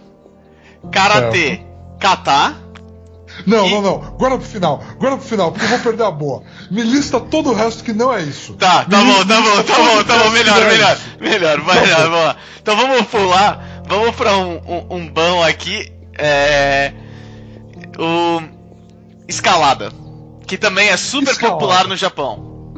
[0.92, 1.62] Karatê,
[2.00, 2.56] Kata.
[3.46, 4.00] Não, E- não, não.
[4.18, 4.84] Guarda pro final.
[4.98, 6.42] Guarda pro final, porque eu vou perder a boa.
[6.72, 8.54] Me lista todo o resto que não é isso.
[8.56, 11.88] Tá, tá bom, tá bom, tá todo bom, tá bom, melhor, é melhor, melhor, vai
[11.88, 12.36] Tá lá, vamos lá.
[12.62, 16.94] Então vamos pular, vamos pra um, um, um bom aqui, é...
[18.00, 18.57] O...
[19.28, 19.92] Escalada,
[20.46, 21.60] que também é super Escalada.
[21.60, 22.74] popular no Japão.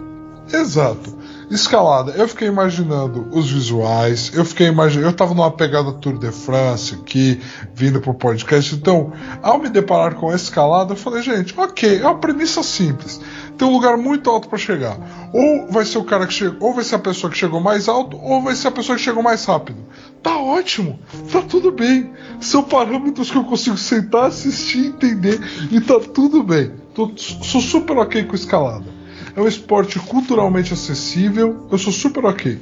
[0.51, 1.18] Exato.
[1.49, 5.07] Escalada, eu fiquei imaginando os visuais, eu fiquei imaginando.
[5.07, 7.41] Eu tava numa pegada Tour de France aqui,
[7.73, 8.75] vindo pro podcast.
[8.75, 13.19] Então, ao me deparar com a escalada, eu falei, gente, ok, é uma premissa simples.
[13.57, 14.97] Tem um lugar muito alto para chegar.
[15.33, 17.89] Ou vai ser o cara que chegou, ou vai ser a pessoa que chegou mais
[17.89, 19.79] alto, ou vai ser a pessoa que chegou mais rápido.
[20.21, 20.99] Tá ótimo,
[21.31, 22.13] tá tudo bem.
[22.39, 25.39] São parâmetros que eu consigo sentar, assistir, entender
[25.71, 26.71] e tá tudo bem.
[26.93, 28.98] Tô, sou super ok com escalada.
[29.35, 32.59] É um esporte culturalmente acessível, eu sou super ok.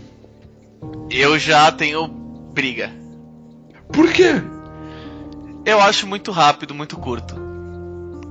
[1.10, 2.92] Eu já tenho briga.
[3.92, 4.42] Por quê?
[5.66, 7.36] Eu acho muito rápido, muito curto.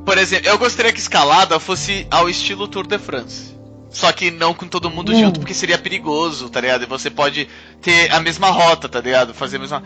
[0.05, 3.57] Por exemplo, eu gostaria que escalada fosse ao estilo Tour de France.
[3.91, 5.19] Só que não com todo mundo Hum.
[5.19, 6.83] junto, porque seria perigoso, tá ligado?
[6.83, 7.49] E você pode
[7.81, 9.33] ter a mesma rota, tá ligado?
[9.35, 9.83] Fazer a mesma.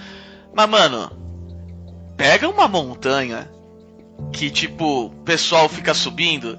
[0.55, 1.11] Mas, mano,
[2.17, 3.49] pega uma montanha
[4.33, 6.59] que, tipo, o pessoal fica subindo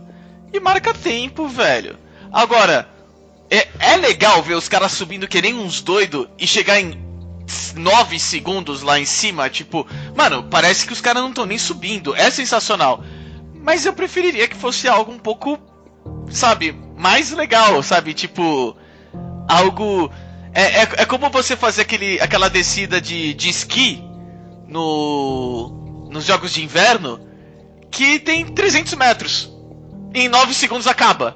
[0.53, 1.97] e marca tempo, velho.
[2.31, 2.87] Agora,
[3.49, 7.11] é, é legal ver os caras subindo que nem uns doidos e chegar em
[7.75, 9.85] 9 segundos lá em cima, tipo,
[10.15, 12.15] mano, parece que os caras não estão nem subindo.
[12.15, 13.03] É sensacional.
[13.53, 15.59] Mas eu preferiria que fosse algo um pouco,
[16.29, 18.13] sabe, mais legal, sabe?
[18.13, 18.75] Tipo,
[19.47, 20.11] algo.
[20.53, 24.03] É, é, é como você fazer aquele, aquela descida de, de esqui
[24.67, 27.19] no, nos jogos de inverno
[27.89, 29.50] que tem 300 metros.
[30.13, 31.35] Em 9 segundos acaba.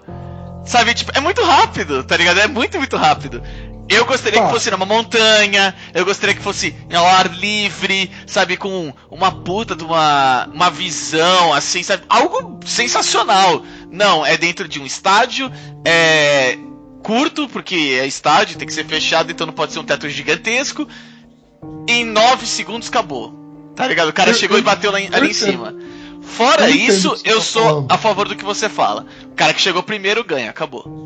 [0.65, 2.39] Sabe, tipo, é muito rápido, tá ligado?
[2.39, 3.41] É muito, muito rápido.
[3.87, 4.47] Eu gostaria Tá.
[4.47, 9.75] que fosse numa montanha, eu gostaria que fosse ao ar livre, sabe, com uma puta
[9.75, 12.03] de uma, uma visão, assim, sabe?
[12.09, 13.63] Algo sensacional.
[13.91, 15.51] Não, é dentro de um estádio,
[15.85, 16.57] é
[17.03, 20.87] curto, porque é estádio, tem que ser fechado, então não pode ser um teto gigantesco.
[21.87, 23.43] Em 9 segundos acabou.
[23.75, 24.07] Tá ligado?
[24.09, 25.75] O cara Eu- chegou eu- e bateu lá eu ali em cima.
[26.25, 27.91] Fora Eu isso, eu tá sou falando.
[27.91, 29.05] a favor do que você fala.
[29.25, 31.05] O cara que chegou primeiro ganha, acabou.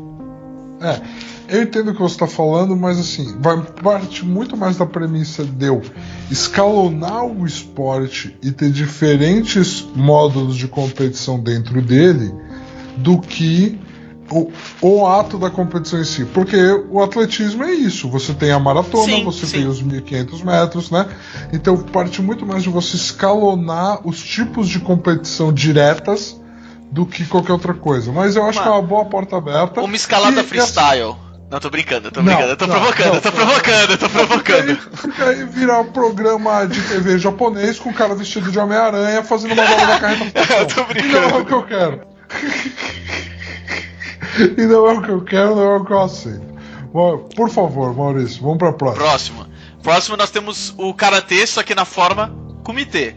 [0.80, 1.00] É,
[1.48, 5.44] eu entendo o que você está falando, mas assim, vai parte muito mais da premissa
[5.44, 5.82] de eu
[6.30, 12.32] escalonar o esporte e ter diferentes módulos de competição dentro dele
[12.96, 13.78] do que
[14.30, 14.50] o,
[14.80, 16.24] o ato da competição em si.
[16.24, 16.56] Porque
[16.90, 19.58] o atletismo é isso, você tem a maratona, Sim, você sim.
[19.58, 21.06] tem os 1500 metros, né?
[21.52, 26.40] Então parte muito mais de você escalonar os tipos de competição diretas
[26.90, 28.10] do que qualquer outra coisa.
[28.12, 29.80] Mas eu acho Mano, que é uma boa porta aberta.
[29.80, 31.16] Uma escalada E- e freestyle.
[31.50, 34.08] Não, tô brincando, tô brincando, eu tô não, provocando, não, eu tô provocando, eu tô
[34.08, 34.68] provocando.
[34.70, 39.24] aí, porque aí virar um programa de TV japonês com o cara vestido de Homem-Aranha
[39.24, 42.00] fazendo uma bola da carreta Eu tô E não é o que eu quero.
[44.42, 46.50] E não é o que eu quero, não é o que eu aceito.
[47.36, 49.04] Por favor, Maurício, vamos pra próxima.
[49.04, 49.46] Próximo.
[49.82, 53.14] Próximo nós temos o karatê, só que na forma comitê.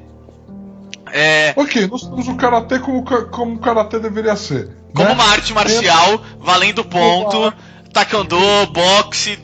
[1.12, 4.70] É, Ok, nós temos o karatê como, como o karatê deveria ser.
[4.94, 5.14] como né?
[5.14, 7.54] uma arte marcial, valendo ponto,
[7.92, 8.38] taekwondo,
[8.72, 9.38] boxe.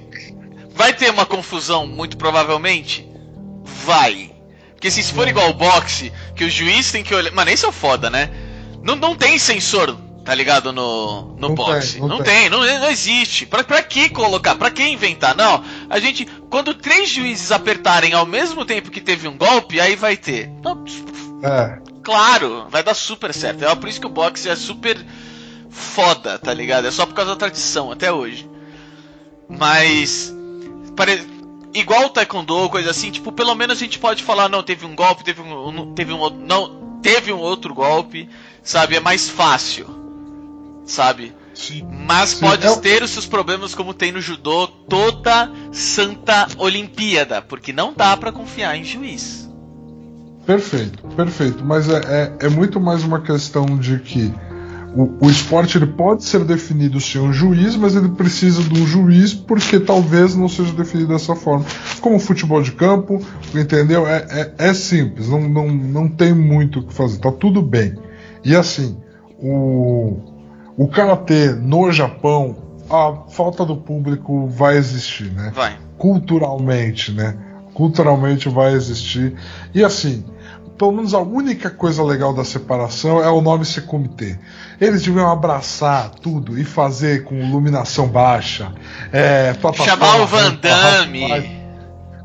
[0.73, 3.07] Vai ter uma confusão, muito provavelmente?
[3.85, 4.31] Vai.
[4.71, 7.33] Porque se for igual ao boxe, que o juiz tem que olhar.
[7.33, 8.29] Mano, esse é foda, né?
[8.81, 9.95] Não, não tem sensor,
[10.29, 10.71] tá ligado?
[10.71, 11.93] No, no Não boxe.
[11.93, 12.25] tem, não não tem.
[12.41, 13.47] tem, não, não existe.
[13.47, 14.53] Pra, pra que colocar?
[14.55, 15.35] Pra que inventar?
[15.35, 15.63] Não.
[15.89, 16.23] A gente.
[16.51, 20.47] Quando três juízes apertarem ao mesmo tempo que teve um golpe, aí vai ter.
[20.63, 20.85] Não,
[21.43, 23.65] É, Claro, vai dar super certo.
[23.65, 25.03] É por isso que o boxe é super
[25.67, 26.85] foda, tá ligado?
[26.85, 28.47] É só por causa da tradição, até hoje.
[29.49, 30.31] Mas.
[30.95, 31.25] Pare...
[31.73, 34.95] Igual o Taekwondo, coisa assim, tipo, pelo menos a gente pode falar, não, teve um
[34.95, 35.91] golpe, teve um.
[35.95, 36.39] Teve um outro.
[36.39, 38.29] Não, teve um outro golpe,
[38.61, 38.95] sabe?
[38.95, 39.98] É mais fácil.
[40.89, 41.31] Sabe?
[41.53, 41.85] sim.
[42.07, 46.47] Mas Sim, pode é o- ter os seus problemas como tem no judô toda santa
[46.57, 49.47] Olimpíada, porque não dá pra confiar em juiz.
[50.45, 51.63] Perfeito, perfeito.
[51.63, 51.97] Mas é,
[52.41, 54.33] é, é muito mais uma questão de que
[54.95, 58.87] o, o esporte ele pode ser definido sem um juiz, mas ele precisa de um
[58.87, 61.65] juiz porque talvez não seja definido dessa forma.
[62.01, 63.23] Como o futebol de campo,
[63.53, 64.07] entendeu?
[64.07, 64.25] É,
[64.57, 67.93] é, é simples, não, não, não tem muito o que fazer, tá tudo bem.
[68.43, 68.97] E assim,
[69.37, 70.38] o,
[70.79, 72.55] o karatê no Japão,
[72.89, 75.51] a falta do público vai existir, né?
[75.53, 75.77] Vai.
[75.97, 77.35] culturalmente, né?
[77.73, 79.35] Culturalmente vai existir.
[79.75, 80.23] E assim,
[80.77, 84.39] pelo menos a única coisa legal da separação é o nome ser comitê.
[84.79, 88.71] Eles deviam abraçar tudo e fazer com iluminação baixa.
[89.11, 89.53] É,
[89.83, 91.59] Chamar o Van Damme.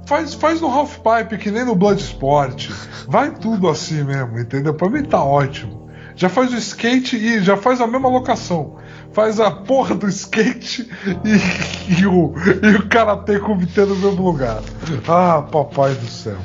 [0.06, 2.70] Faz, faz no Half Pipe, que nem no Blood Sport.
[3.08, 4.74] Vai tudo assim mesmo, entendeu?
[4.74, 5.83] Pra mim tá ótimo.
[6.16, 8.78] Já faz o skate e já faz a mesma locação.
[9.12, 10.88] Faz a porra do skate
[11.24, 14.62] e, e o, e o karatê comitê no mesmo lugar.
[15.08, 16.38] Ah, papai do céu.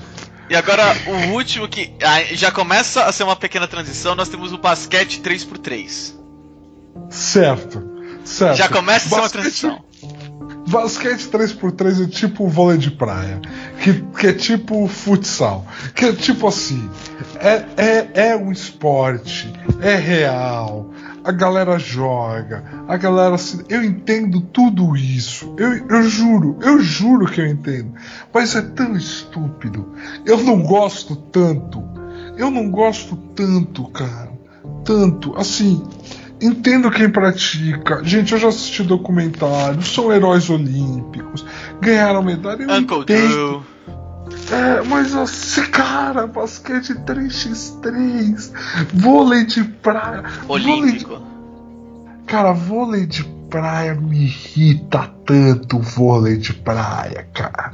[0.50, 4.52] E agora, o último que ah, já começa a ser uma pequena transição, nós temos
[4.52, 6.16] o basquete 3x3.
[7.12, 7.88] Certo,
[8.26, 8.58] certo.
[8.58, 9.89] Já começa a ser uma transição.
[10.70, 13.42] Basquete 3x3 é tipo vôlei de praia,
[13.82, 15.66] que, que é tipo futsal,
[15.96, 16.90] que é tipo assim,
[17.40, 19.52] é, é, é um esporte,
[19.82, 20.92] é real,
[21.24, 23.66] a galera joga, a galera se.
[23.68, 25.54] Eu entendo tudo isso.
[25.58, 27.94] Eu, eu juro, eu juro que eu entendo.
[28.34, 29.94] Mas é tão estúpido.
[30.26, 31.84] Eu não gosto tanto.
[32.38, 34.32] Eu não gosto tanto, cara.
[34.86, 35.36] Tanto.
[35.38, 35.84] Assim,
[36.42, 38.02] Entendo quem pratica.
[38.04, 41.46] Gente, eu já assisti documentários, são heróis olímpicos,
[41.82, 42.64] ganharam medalha.
[42.64, 43.66] Eu Uncle entendo.
[44.52, 48.52] É, mas assim, cara, basquete 3x3,
[48.94, 50.24] vôlei de praia.
[50.48, 51.10] Olímpico.
[51.10, 52.26] Vôlei de...
[52.26, 57.74] Cara, vôlei de praia me irrita tanto vôlei de praia, cara.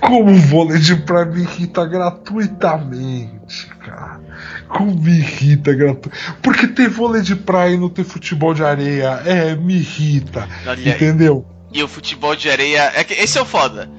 [0.00, 4.20] Como vôlei de praia me irrita gratuitamente, cara.
[4.68, 6.16] Como me irrita gratuito.
[6.42, 10.48] Porque ter vôlei de praia e não ter futebol de areia, é, me irrita.
[10.66, 11.46] Olha, entendeu?
[11.72, 12.92] E o futebol de areia.
[12.94, 13.90] É que esse é o foda.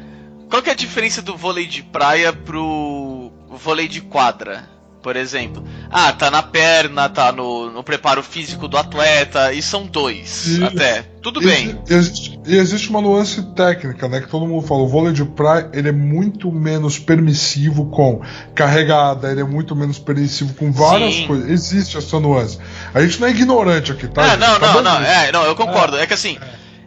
[0.50, 4.77] Qual que é a diferença do vôlei de praia pro vôlei de quadra?
[5.02, 5.64] Por exemplo.
[5.90, 10.64] Ah, tá na perna, tá no, no preparo físico do atleta, e são dois e,
[10.64, 11.04] até.
[11.22, 11.80] Tudo e, bem.
[11.90, 14.22] E existe, e existe uma nuance técnica, né?
[14.22, 14.82] Que todo mundo fala.
[14.82, 18.22] O vôlei de praia ele é muito menos permissivo com
[18.54, 21.28] carregada, ele é muito menos permissivo com várias Sim.
[21.28, 21.50] coisas.
[21.50, 22.60] Existe essa nuance.
[22.94, 24.34] A gente não é ignorante aqui, tá?
[24.34, 25.98] Ah, não, tá não, não, é, não, eu concordo.
[25.98, 26.38] É, é que assim,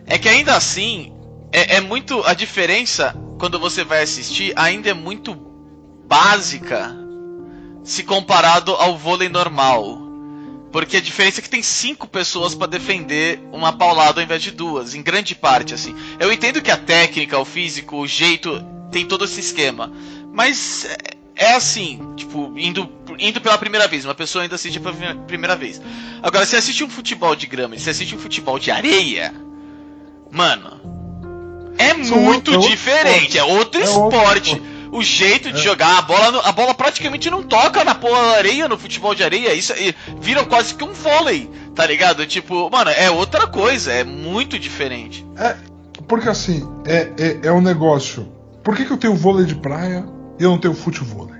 [0.06, 0.14] é.
[0.14, 1.12] é que ainda assim,
[1.52, 2.22] é, é muito.
[2.26, 5.34] A diferença, quando você vai assistir, ainda é muito
[6.06, 6.99] básica
[7.82, 10.10] se comparado ao vôlei normal.
[10.72, 14.52] Porque a diferença é que tem cinco pessoas para defender uma paulada ao invés de
[14.52, 15.94] duas, em grande parte, assim.
[16.18, 19.92] Eu entendo que a técnica, o físico, o jeito, tem todo esse esquema.
[20.32, 20.96] Mas é,
[21.34, 24.94] é assim, tipo, indo, indo pela primeira vez, uma pessoa ainda assiste pela
[25.26, 25.82] primeira vez.
[26.22, 29.34] Agora, se assiste um futebol de grama e se assiste um futebol de areia,
[30.30, 30.80] mano,
[31.78, 34.60] é muito é diferente, é outro é esporte.
[34.93, 35.62] O jeito de é.
[35.62, 35.99] jogar.
[35.99, 39.55] A bola, a bola praticamente não toca na porra da areia, no futebol de areia.
[39.55, 39.72] Isso
[40.20, 42.26] vira quase que um vôlei, tá ligado?
[42.26, 45.24] Tipo, mano, é outra coisa, é muito diferente.
[45.36, 45.57] É,
[46.09, 48.28] porque assim, é, é, é um negócio.
[48.62, 50.05] Por que, que eu tenho vôlei de praia
[50.38, 51.30] e eu não tenho futebol?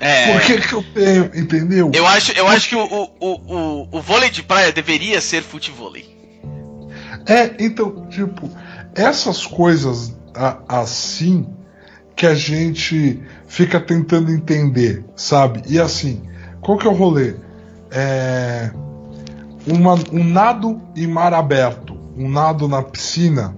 [0.00, 0.32] É.
[0.32, 1.92] Por que, que eu tenho, entendeu?
[1.94, 5.92] Eu acho, eu acho que o, o, o, o, vôlei de praia deveria ser futebol.
[7.26, 8.50] É, então, tipo,
[8.94, 10.16] essas coisas
[10.66, 11.46] assim
[12.20, 13.18] que a gente
[13.48, 15.62] fica tentando entender, sabe?
[15.66, 16.20] E assim,
[16.60, 17.34] qual que é o rolê?
[17.90, 18.70] É
[19.66, 23.56] uma, um nado em mar aberto, um nado na piscina,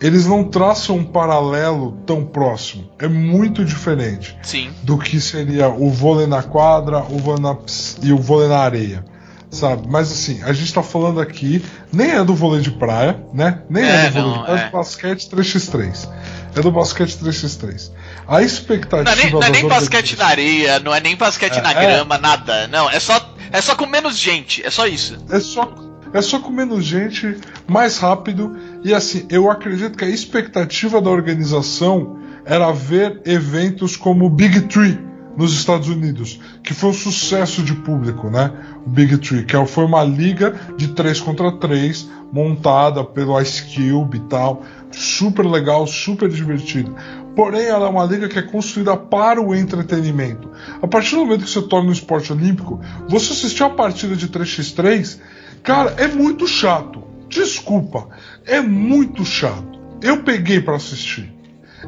[0.00, 2.88] eles não traçam um paralelo tão próximo.
[2.98, 4.70] É muito diferente Sim.
[4.82, 7.58] do que seria o vôlei na quadra o vôlei na,
[8.02, 9.04] e o vôlei na areia.
[9.50, 9.88] Sabe?
[9.88, 13.62] Mas assim, a gente tá falando aqui, nem é do vôlei de praia, né?
[13.68, 16.08] Nem é, é do vôlei de praia, é do basquete 3x3
[16.54, 17.90] é do basquete 3x3.
[18.26, 19.04] A expectativa.
[19.04, 21.70] Não é nem, não é nem basquete na areia, não é nem basquete é, na
[21.70, 21.86] é.
[21.86, 22.66] grama, nada.
[22.68, 25.18] Não, é só, é só com menos gente, é só isso.
[25.30, 25.72] É só,
[26.12, 27.36] é só com menos gente,
[27.66, 28.56] mais rápido.
[28.84, 34.62] E assim, eu acredito que a expectativa da organização era ver eventos como o Big
[34.62, 35.09] Tree
[35.40, 38.52] nos Estados Unidos, que foi um sucesso de público, né?
[38.84, 44.18] O Big Tree, que foi uma liga de 3 contra 3, montada pelo Ice Cube
[44.18, 44.62] e tal
[44.92, 46.94] super legal, super divertido.
[47.36, 50.50] Porém, ela é uma liga que é construída para o entretenimento.
[50.82, 54.28] A partir do momento que você torna um esporte olímpico, você assistir a partida de
[54.28, 55.20] 3x3,
[55.62, 57.02] cara, é muito chato.
[57.28, 58.08] Desculpa,
[58.44, 59.78] é muito chato.
[60.02, 61.32] Eu peguei para assistir.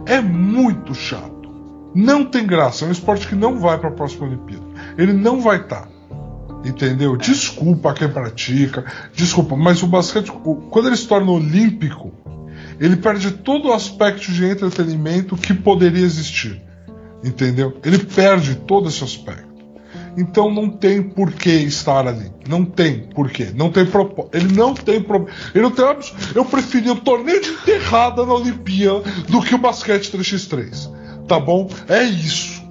[0.07, 1.41] É muito chato.
[1.95, 2.84] Não tem graça.
[2.84, 4.64] É um esporte que não vai para a próxima Olimpíada.
[4.97, 5.82] Ele não vai estar.
[5.82, 5.88] Tá.
[6.64, 7.16] Entendeu?
[7.16, 10.30] Desculpa quem pratica, desculpa, mas o basquete,
[10.70, 12.12] quando ele se torna olímpico,
[12.78, 16.62] ele perde todo o aspecto de entretenimento que poderia existir.
[17.24, 17.78] Entendeu?
[17.84, 19.53] Ele perde todo esse aspecto.
[20.16, 22.30] Então não tem por que estar ali.
[22.49, 23.51] Não tem por quê.
[23.55, 24.36] Não tem propósito.
[24.36, 25.36] Ele não tem problema.
[25.55, 25.84] Ele não tem
[26.34, 31.01] Eu preferia o torneio de enterrada na Olimpíada do que o basquete 3x3.
[31.33, 31.66] Tá bom?
[31.89, 32.62] É isso.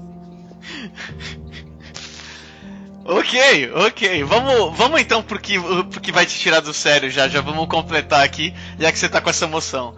[3.03, 4.24] Ok, ok.
[4.24, 5.59] Vamos, vamos então porque,
[5.91, 7.28] porque vai te tirar do sério já.
[7.28, 9.95] Já vamos completar aqui, já que você tá com essa emoção.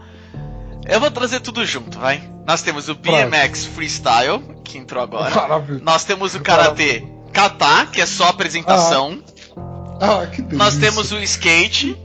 [0.88, 2.24] Eu vou trazer tudo junto, vai.
[2.47, 5.36] Nós temos o BMX Freestyle, que entrou agora.
[5.36, 5.82] Maravilha.
[5.84, 9.22] Nós temos o Karate Kata, que é só apresentação.
[9.99, 10.57] Ah, que delícia.
[10.57, 11.97] Nós temos o skate.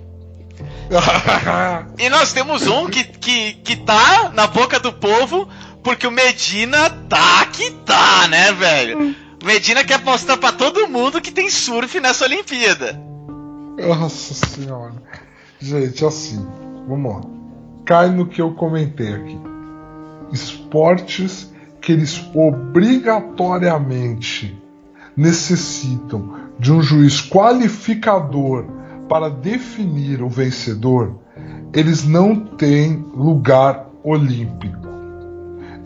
[1.99, 5.49] e nós temos um que, que, que tá na boca do povo,
[5.83, 9.16] porque o Medina tá que tá, né, velho?
[9.43, 13.01] O Medina quer mostrar pra todo mundo que tem surf nessa Olimpíada.
[13.79, 14.95] Nossa senhora.
[15.61, 16.45] Gente, assim,
[16.89, 17.20] vamos lá.
[17.85, 19.39] Cai no que eu comentei aqui.
[20.33, 24.61] Esportes que eles obrigatoriamente
[25.16, 28.66] necessitam de um juiz qualificador
[29.09, 31.20] para definir o vencedor,
[31.72, 34.88] eles não têm lugar olímpico.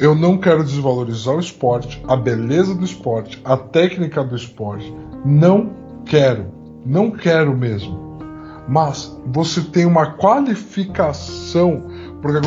[0.02, 4.92] Eu não quero desvalorizar o esporte, a beleza do esporte, a técnica do esporte.
[5.24, 6.46] Não quero.
[6.84, 8.18] Não quero mesmo.
[8.66, 11.86] Mas você tem uma qualificação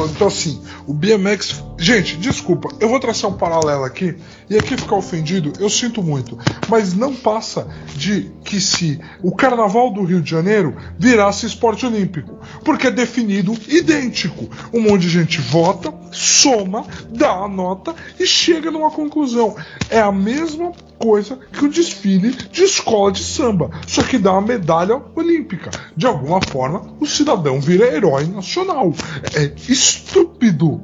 [0.09, 1.61] então assim, o BMX.
[1.77, 4.15] Gente, desculpa, eu vou traçar um paralelo aqui,
[4.49, 6.37] e aqui ficar ofendido, eu sinto muito.
[6.69, 12.39] Mas não passa de que se o carnaval do Rio de Janeiro virasse esporte olímpico.
[12.63, 14.49] Porque é definido idêntico.
[14.73, 19.55] Um monte de gente vota, soma, dá a nota e chega numa conclusão.
[19.89, 24.41] É a mesma coisa que o desfile de escola de samba, só que dá uma
[24.41, 25.71] medalha olímpica.
[25.95, 28.93] De alguma forma, o cidadão vira herói nacional.
[29.33, 30.81] É estúpido.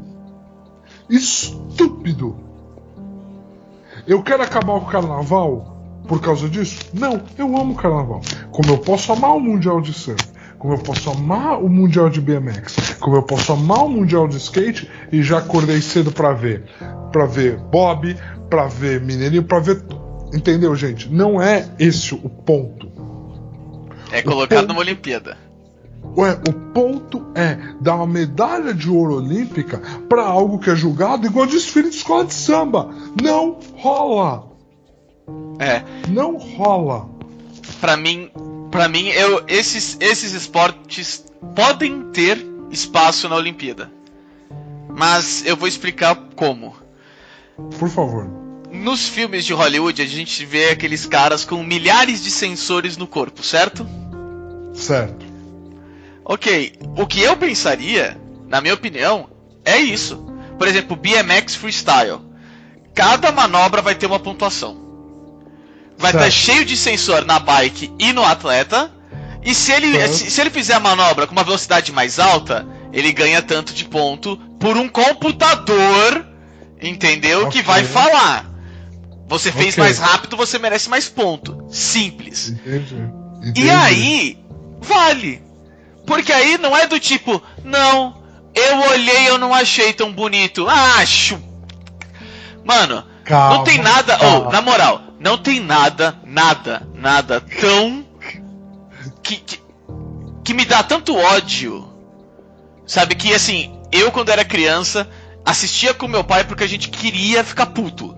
[1.09, 2.50] Estúpido.
[4.07, 5.77] Eu quero acabar o carnaval
[6.07, 6.85] por causa disso?
[6.93, 8.21] Não, eu amo o carnaval.
[8.51, 10.21] Como eu posso amar o Mundial de Surf,
[10.57, 14.37] como eu posso amar o Mundial de BMX, como eu posso amar o Mundial de
[14.37, 16.63] Skate e já acordei cedo para ver,
[17.11, 18.15] para ver Bob,
[18.49, 19.83] para ver Mineirinho, para ver,
[20.33, 21.09] entendeu, gente?
[21.09, 22.91] Não é esse o ponto.
[24.11, 25.37] É colocado numa Olimpíada.
[26.17, 31.25] Ué, o ponto é dar uma medalha de ouro olímpica para algo que é julgado
[31.25, 32.93] igual desfile de escola de samba.
[33.21, 34.51] Não rola.
[35.59, 35.83] É.
[36.09, 37.09] Não rola.
[37.79, 38.29] Para mim,
[38.69, 41.23] para mim, eu esses esses esportes
[41.55, 43.91] podem ter espaço na Olimpíada.
[44.89, 46.75] Mas eu vou explicar como.
[47.79, 48.27] Por favor.
[48.71, 53.43] Nos filmes de Hollywood, a gente vê aqueles caras com milhares de sensores no corpo,
[53.43, 53.85] certo?
[54.73, 55.30] Certo.
[56.23, 59.29] Ok, o que eu pensaria, na minha opinião,
[59.65, 60.17] é isso.
[60.57, 62.19] Por exemplo, BMX Freestyle.
[62.93, 64.79] Cada manobra vai ter uma pontuação.
[65.97, 68.91] Vai estar tá cheio de sensor na bike e no atleta.
[69.43, 73.11] E se ele, se, se, ele fizer a manobra com uma velocidade mais alta, ele
[73.11, 76.27] ganha tanto de ponto por um computador,
[76.81, 77.47] entendeu?
[77.47, 77.61] Okay.
[77.61, 78.51] Que vai falar.
[79.27, 79.83] Você fez okay.
[79.83, 81.65] mais rápido, você merece mais ponto.
[81.71, 82.49] Simples.
[82.49, 82.95] Entendi.
[83.37, 83.61] Entendi.
[83.65, 84.37] E aí,
[84.81, 85.41] vale.
[86.11, 88.21] Porque aí não é do tipo, não,
[88.53, 90.67] eu olhei eu não achei tão bonito.
[90.67, 91.41] Acho.
[92.65, 94.17] Mano, calma, não tem nada.
[94.21, 98.05] Oh, na moral, não tem nada, nada, nada tão.
[99.23, 99.59] Que, que,
[100.43, 101.89] que me dá tanto ódio.
[102.85, 105.09] Sabe que assim, eu quando era criança
[105.45, 108.13] assistia com meu pai porque a gente queria ficar puto.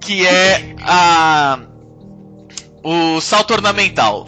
[0.00, 1.60] Que é a.
[2.82, 4.24] O salto ornamental.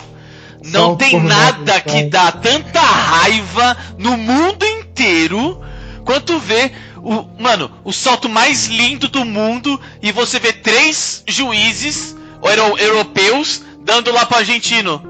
[0.65, 5.63] Não tem nada que dá tanta raiva no mundo inteiro
[6.05, 12.17] quanto ver o, mano, o salto mais lindo do mundo e você vê três juízes
[12.43, 15.03] euro, europeus dando lá pro argentino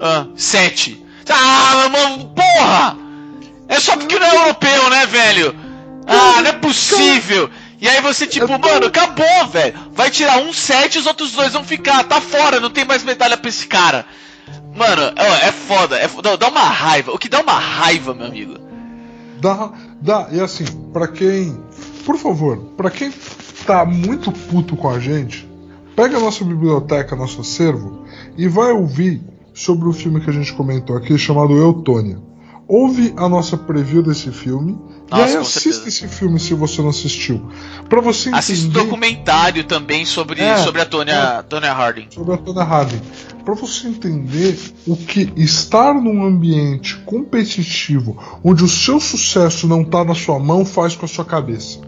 [0.00, 1.04] ah, sete.
[1.28, 2.96] Ah, mano, porra!
[3.68, 5.54] É só porque não é europeu, né, velho?
[6.06, 7.48] Ah, não é possível!
[7.80, 9.74] E aí você, tipo, mano, acabou, velho.
[9.92, 12.04] Vai tirar um sete e os outros dois vão ficar.
[12.04, 14.04] Tá fora, não tem mais medalha pra esse cara.
[14.74, 17.12] Mano, é foda, é foda, dá uma raiva.
[17.12, 18.54] O que dá uma raiva, meu amigo?
[19.40, 20.28] Dá, dá.
[20.32, 21.56] E assim, para quem.
[22.06, 23.12] Por favor, para quem
[23.66, 25.48] tá muito puto com a gente,
[25.94, 28.04] pega a nossa biblioteca, nosso acervo,
[28.36, 29.20] e vai ouvir
[29.54, 32.18] sobre o filme que a gente comentou aqui, chamado Eutônia.
[32.74, 34.78] Ouve a nossa preview desse filme
[35.10, 37.52] nossa, e aí assista esse filme se você não assistiu.
[37.86, 38.38] Pra você entender.
[38.38, 42.06] Assista documentário também sobre, é, sobre a Tonya, é, Tonya Harding.
[42.08, 43.02] Sobre a Tonya Harding.
[43.44, 50.02] Pra você entender o que estar num ambiente competitivo onde o seu sucesso não tá
[50.02, 51.78] na sua mão faz com a sua cabeça.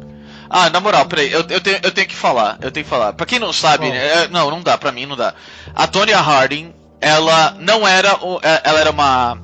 [0.51, 3.15] Ah, na moral, peraí, eu, eu, tenho, eu tenho que falar, eu tenho que falar.
[3.15, 3.95] Pra quem não sabe, oh.
[3.95, 5.33] é, não, não dá, pra mim não dá.
[5.75, 8.11] A Tonya Harding, ela não era.
[8.43, 9.39] É, ela era uma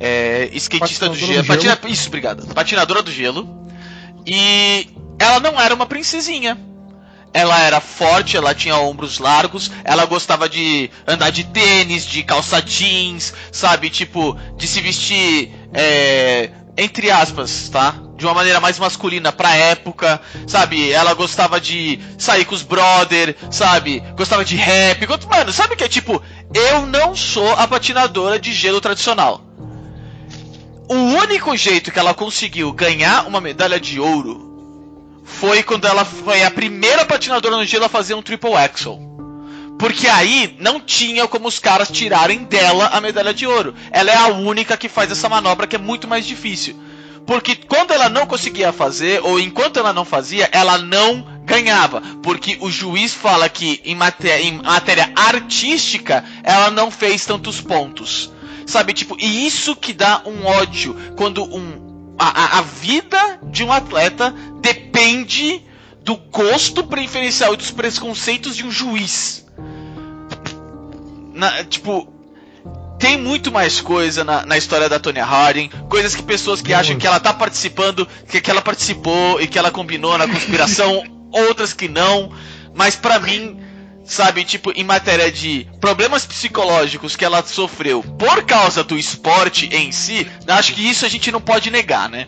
[0.00, 1.44] é, skatista do gelo.
[1.46, 2.46] Patina, isso, obrigado.
[2.54, 3.46] Patinadora do gelo.
[4.26, 4.88] E
[5.18, 6.58] ela não era uma princesinha.
[7.32, 12.60] ela era forte, ela tinha ombros largos, ela gostava de andar de tênis, de calça
[12.60, 13.88] jeans, sabe?
[13.90, 17.94] Tipo, de se vestir, é, entre aspas, tá?
[18.16, 20.90] De uma maneira mais masculina pra época, sabe?
[20.90, 24.02] Ela gostava de sair com os brother, sabe?
[24.16, 25.06] Gostava de rap.
[25.28, 26.22] Mano, sabe o que é tipo?
[26.52, 29.49] Eu não sou a patinadora de gelo tradicional.
[30.92, 36.42] O único jeito que ela conseguiu ganhar uma medalha de ouro foi quando ela foi
[36.42, 38.98] a primeira patinadora no gelo a fazer um triple axel.
[39.78, 43.72] Porque aí não tinha como os caras tirarem dela a medalha de ouro.
[43.92, 46.74] Ela é a única que faz essa manobra que é muito mais difícil.
[47.24, 52.02] Porque quando ela não conseguia fazer, ou enquanto ela não fazia, ela não ganhava.
[52.20, 58.32] Porque o juiz fala que em matéria, em matéria artística ela não fez tantos pontos.
[58.70, 63.72] Sabe, tipo, e isso que dá um ódio quando um a, a vida de um
[63.72, 65.60] atleta depende
[66.04, 69.44] do gosto preferencial e dos preconceitos de um juiz.
[71.34, 72.12] Na, tipo,
[72.96, 76.96] tem muito mais coisa na, na, história da Tonya Harding, coisas que pessoas que acham
[76.96, 81.02] que ela tá participando, que, que ela participou e que ela combinou na conspiração,
[81.32, 82.30] outras que não.
[82.72, 83.60] Mas para mim,
[84.04, 89.92] sabe, tipo, em matéria de problemas psicológicos que ela sofreu por causa do esporte em
[89.92, 92.26] si, acho que isso a gente não pode negar, né?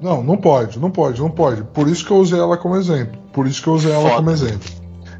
[0.00, 1.64] Não, não pode, não pode, não pode.
[1.64, 3.20] Por isso que eu usei ela como exemplo.
[3.32, 4.16] Por isso que eu usei ela Foda.
[4.16, 4.68] como exemplo.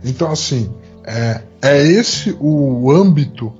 [0.05, 0.73] Então, assim,
[1.05, 3.53] é, é esse o âmbito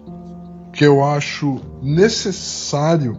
[0.73, 3.19] que eu acho necessário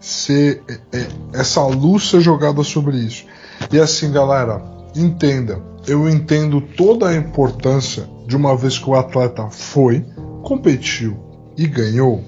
[0.00, 3.24] ser é, é, essa luz ser jogada sobre isso.
[3.70, 4.62] E assim, galera,
[4.96, 10.04] entenda, eu entendo toda a importância de uma vez que o atleta foi,
[10.42, 11.16] competiu
[11.56, 12.22] e ganhou,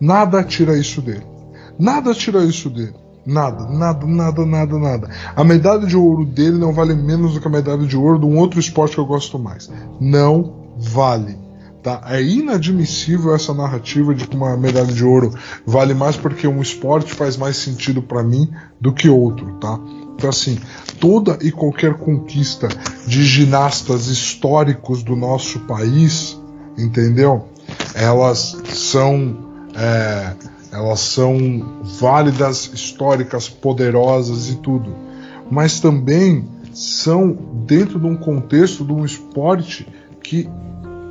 [0.00, 1.26] nada tira isso dele.
[1.78, 2.94] Nada tira isso dele.
[3.26, 5.10] Nada, nada, nada, nada, nada.
[5.34, 8.26] A medalha de ouro dele não vale menos do que a medalha de ouro de
[8.26, 9.70] um outro esporte que eu gosto mais.
[9.98, 11.38] Não vale.
[11.82, 12.02] Tá?
[12.06, 15.34] É inadmissível essa narrativa de que uma medalha de ouro
[15.66, 18.50] vale mais porque um esporte faz mais sentido para mim
[18.80, 19.78] do que outro, tá?
[20.14, 20.58] Então, assim,
[21.00, 22.68] toda e qualquer conquista
[23.06, 26.38] de ginastas históricos do nosso país,
[26.78, 27.48] entendeu?
[27.94, 29.36] Elas são,
[29.74, 30.32] é,
[30.72, 34.94] elas são válidas, históricas, poderosas e tudo,
[35.50, 37.36] mas também são
[37.66, 39.86] dentro de um contexto de um esporte
[40.22, 40.48] que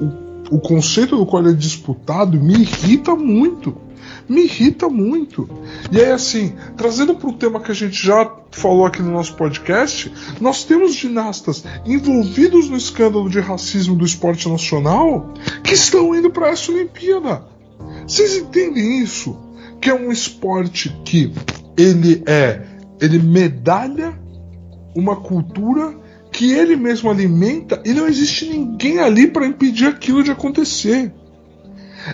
[0.01, 3.82] o, o conceito do qual ele é disputado me irrita muito
[4.27, 5.49] me irrita muito.
[5.91, 9.35] E aí, assim, trazendo para o tema que a gente já falou aqui no nosso
[9.35, 16.29] podcast, nós temos ginastas envolvidos no escândalo de racismo do esporte nacional que estão indo
[16.29, 17.43] para essa Olimpíada.
[18.07, 19.37] Vocês entendem isso?
[19.81, 21.33] Que é um esporte que
[21.77, 22.61] ele é,
[23.01, 24.17] ele medalha
[24.95, 25.95] uma cultura
[26.31, 31.11] que ele mesmo alimenta e não existe ninguém ali para impedir aquilo de acontecer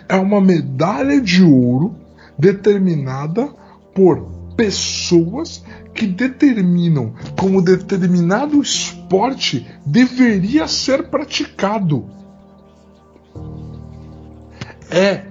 [0.08, 1.96] é uma medalha de ouro
[2.40, 3.54] determinada
[3.94, 5.64] por pessoas
[5.94, 12.06] que determinam como determinado esporte deveria ser praticado.
[14.90, 15.24] É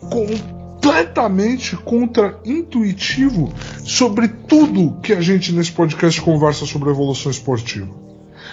[0.00, 3.52] completamente contra-intuitivo
[3.84, 7.92] sobre tudo que a gente nesse podcast conversa sobre evolução esportiva.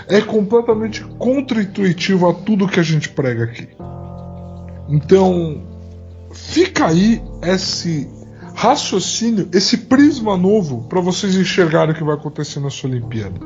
[0.07, 3.67] É completamente contra-intuitivo a tudo que a gente prega aqui.
[4.89, 5.74] Então,
[6.35, 8.07] fica aí esse
[8.53, 13.39] raciocínio, esse prisma novo para vocês enxergarem o que vai acontecer nessa Olimpíada.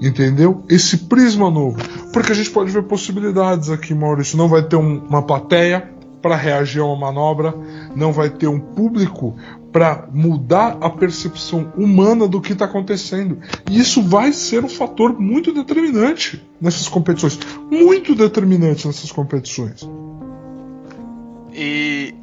[0.00, 0.64] Entendeu?
[0.68, 1.78] Esse prisma novo.
[2.12, 4.36] Porque a gente pode ver possibilidades aqui, Maurício.
[4.36, 5.90] Não vai ter um, uma plateia
[6.22, 7.54] para reagir a uma manobra,
[7.94, 9.36] não vai ter um público
[9.72, 13.38] para mudar a percepção humana do que está acontecendo.
[13.70, 17.38] E isso vai ser um fator muito determinante nessas competições.
[17.70, 19.88] Muito determinante nessas competições.
[21.62, 22.14] E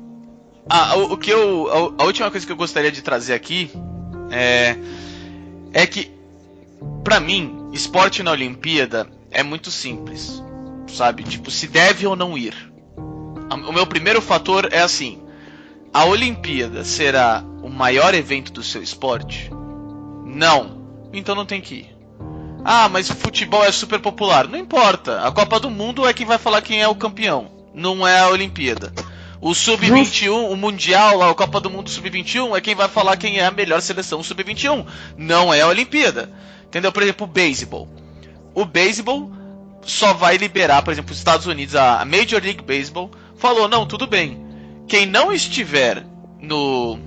[0.68, 3.70] ah, o, o, que eu a, a, última coisa que eu gostaria de trazer aqui
[4.32, 4.76] é
[5.72, 6.12] é que
[7.04, 10.42] para mim esporte na Olimpíada é muito simples,
[10.88, 11.22] sabe?
[11.22, 12.56] Tipo se deve ou não ir.
[13.68, 15.22] O meu primeiro fator é assim:
[15.94, 19.52] a Olimpíada será o maior evento do seu esporte?
[20.26, 20.82] Não.
[21.14, 21.98] Então não tem que ir.
[22.66, 24.48] Ah, mas o futebol é super popular.
[24.48, 25.22] Não importa.
[25.22, 27.52] A Copa do Mundo é quem vai falar quem é o campeão.
[27.74, 28.92] Não é a Olimpíada.
[29.40, 33.46] O Sub-21, o Mundial, a Copa do Mundo Sub-21 é quem vai falar quem é
[33.46, 34.86] a melhor seleção Sub-21.
[35.16, 36.32] Não é a Olimpíada.
[36.66, 36.92] Entendeu?
[36.92, 37.88] Por exemplo, o beisebol.
[38.54, 39.32] O beisebol
[39.84, 44.08] só vai liberar, por exemplo, os Estados Unidos, a Major League Baseball falou: não, tudo
[44.08, 44.46] bem.
[44.88, 46.06] Quem não estiver
[46.42, 47.00] no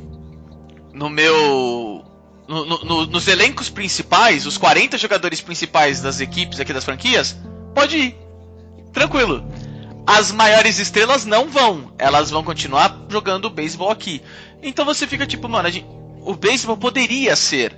[0.93, 2.05] no meu
[2.49, 7.37] no, no, nos elencos principais, os 40 jogadores principais das equipes aqui das franquias,
[7.74, 8.16] pode ir.
[8.93, 9.45] Tranquilo.
[10.07, 11.93] As maiores estrelas não vão.
[11.99, 14.23] Elas vão continuar jogando beisebol aqui.
[14.63, 15.87] Então você fica tipo, mano, gente,
[16.21, 17.77] o beisebol poderia ser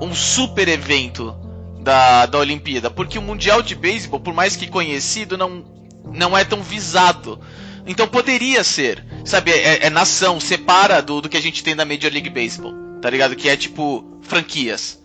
[0.00, 1.34] um super evento
[1.80, 5.64] da, da Olimpíada, porque o Mundial de Beisebol, por mais que conhecido, não,
[6.12, 7.40] não é tão visado.
[7.86, 11.86] Então poderia ser, sabe, é, é nação, separa do, do que a gente tem da
[11.86, 13.34] Major League Baseball, tá ligado?
[13.34, 15.02] Que é tipo franquias.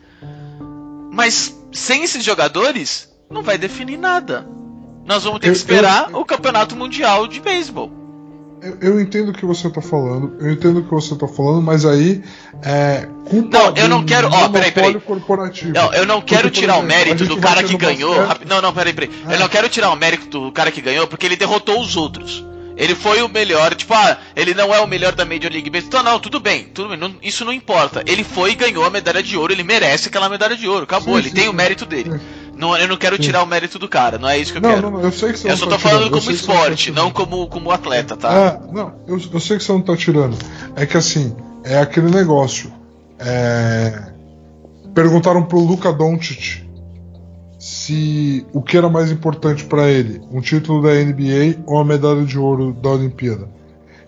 [1.12, 4.46] Mas sem esses jogadores, não vai definir nada.
[5.06, 7.92] Nós vamos ter que esperar eu, eu, o Campeonato Mundial de Beisebol.
[8.62, 11.62] Eu, eu, entendo o que você está falando, eu entendo o que você está falando,
[11.62, 12.24] mas aí
[12.64, 14.30] é culpa Não, eu não quero.
[14.32, 14.98] Ó, peraí, peraí.
[15.02, 15.74] Corporativo.
[15.74, 18.16] Não, eu não quero porque, tirar exemplo, o mérito do cara que ganhou.
[18.48, 19.12] Não, não, peraí, peraí.
[19.28, 19.36] É.
[19.36, 22.46] Eu não quero tirar o mérito do cara que ganhou porque ele derrotou os outros.
[22.76, 26.00] Ele foi o melhor, tipo, ah, ele não é o melhor da Major League Baseball.
[26.00, 28.04] Então, não, tudo bem, tudo bem, não, isso não importa.
[28.08, 31.16] Ele foi e ganhou a medalha de ouro, ele merece aquela medalha de ouro, acabou,
[31.16, 31.50] sim, ele sim, tem sim.
[31.50, 32.20] o mérito dele.
[32.56, 34.70] Não, eu não quero tirar o mérito do cara, não é isso que eu não,
[34.70, 34.92] quero.
[34.92, 37.72] Não, eu sei que você Eu só tá tô falando como esporte, não como, como
[37.72, 38.32] atleta, tá?
[38.34, 40.38] É, não, eu, eu sei que você não tá tirando.
[40.76, 42.72] É que assim, é aquele negócio.
[43.20, 44.12] É...
[44.94, 46.64] Perguntaram pro Luca Doncic
[47.58, 52.26] se o que era mais importante para ele, um título da NBA ou a medalha
[52.26, 53.48] de ouro da Olimpíada.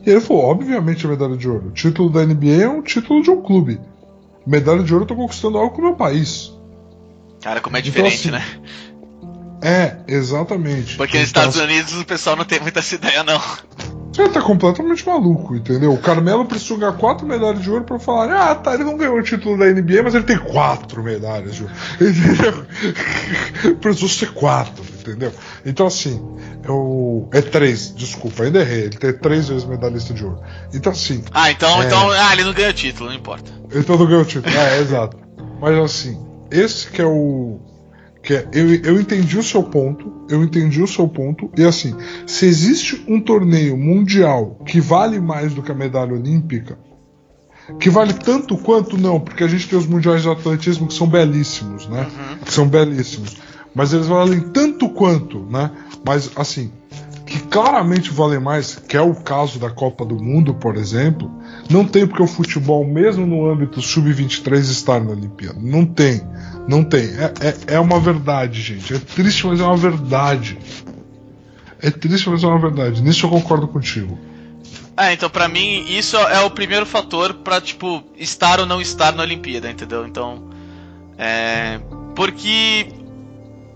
[0.05, 1.69] E ele falou, obviamente a medalha de ouro.
[1.69, 3.79] O título da NBA é um título de um clube.
[4.45, 6.55] Medalha de ouro eu tô conquistando algo com o meu país.
[7.45, 8.55] Cara, como é então, diferente, então, assim,
[9.61, 9.97] né?
[10.07, 10.97] É, exatamente.
[10.97, 13.39] Porque nos então, Estados assim, Unidos o pessoal não tem muita essa ideia, não.
[14.11, 15.93] Você tá completamente maluco, entendeu?
[15.93, 19.15] O Carmelo precisa ganhar quatro medalhas de ouro pra falar: ah, tá, ele não ganhou
[19.15, 21.75] o título da NBA, mas ele tem quatro medalhas de ouro.
[22.01, 23.77] Entendeu?
[23.77, 25.31] Precisou ser quatro, entendeu?
[25.63, 26.19] Então, assim,
[26.63, 27.29] eu...
[27.31, 28.85] é três, desculpa, ainda errei.
[28.85, 30.41] Ele tem três vezes medalhista de ouro.
[30.73, 31.23] Então, assim.
[31.31, 31.85] Ah, então, é...
[31.85, 33.51] então ah, ele não ganhou título, não importa.
[33.71, 35.15] Então não ganhou o título, é, exato.
[35.61, 36.25] Mas, assim,
[36.60, 37.60] esse que é o.
[38.24, 41.95] Que é, eu, eu entendi o seu ponto, eu entendi o seu ponto, e assim,
[42.26, 46.76] se existe um torneio mundial que vale mais do que a medalha olímpica,
[47.80, 51.08] que vale tanto quanto não, porque a gente tem os mundiais de atletismo que são
[51.08, 52.01] belíssimos, né?
[52.01, 52.38] Uhum.
[52.39, 53.38] Que são belíssimos.
[53.76, 55.70] Mas eles valem tanto quanto, né?
[56.03, 56.72] Mas assim,
[57.26, 61.32] que claramente valem mais, que é o caso da Copa do Mundo, por exemplo,
[61.70, 65.59] não tem porque o futebol, mesmo no âmbito sub-23, estar na Olimpíada.
[65.59, 66.22] Não tem.
[66.68, 67.05] Não tem.
[67.05, 68.93] É, é, é, uma verdade, gente.
[68.93, 70.57] É triste, mas é uma verdade.
[71.82, 73.01] É triste, mas é uma verdade.
[73.01, 74.18] Nisso eu concordo contigo.
[74.97, 79.13] É, então para mim isso é o primeiro fator para tipo estar ou não estar
[79.13, 80.07] na Olimpíada, entendeu?
[80.07, 80.49] Então,
[81.18, 81.80] é
[82.16, 82.88] porque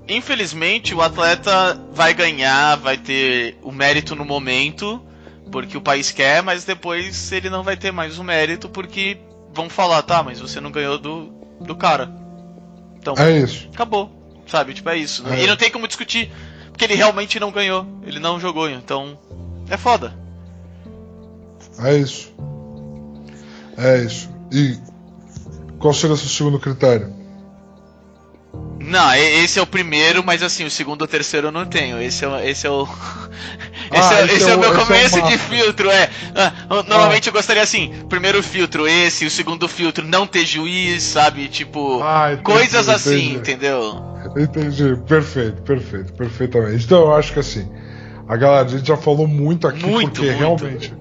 [0.08, 5.02] infelizmente o atleta vai ganhar, vai ter o mérito no momento,
[5.52, 9.18] porque o país quer, mas depois ele não vai ter mais o mérito porque
[9.54, 12.12] vão falar, tá, mas você não ganhou do, do cara.
[12.98, 13.70] Então, é isso.
[13.74, 14.12] Acabou.
[14.48, 14.74] Sabe?
[14.74, 15.28] Tipo, é isso.
[15.28, 15.44] É.
[15.44, 16.32] E não tem como discutir,
[16.72, 17.86] porque ele realmente não ganhou.
[18.04, 19.18] Ele não jogou, então.
[19.70, 20.14] É foda.
[21.80, 22.34] É isso.
[23.78, 24.30] É isso.
[24.52, 24.78] E
[25.80, 27.14] qual seria o seu segundo critério?
[28.80, 32.02] Não, esse é o primeiro, mas assim, o segundo ou terceiro eu não tenho.
[32.02, 32.88] Esse é, esse é o.
[33.92, 36.10] esse, ah, é, esse, esse é, o meu é começo é de filtro, é.
[36.36, 36.54] Ah,
[36.88, 37.30] normalmente ah.
[37.30, 41.48] eu gostaria assim, primeiro filtro esse, o segundo filtro não ter juiz, sabe?
[41.48, 43.38] Tipo, ah, entendi, coisas assim, entendi.
[43.38, 44.04] entendeu?
[44.38, 46.86] Entendi, perfeito, perfeito, perfeitamente.
[46.86, 47.70] Então eu acho que assim,
[48.28, 50.40] a galera, a gente já falou muito aqui, muito, porque muito.
[50.40, 50.94] realmente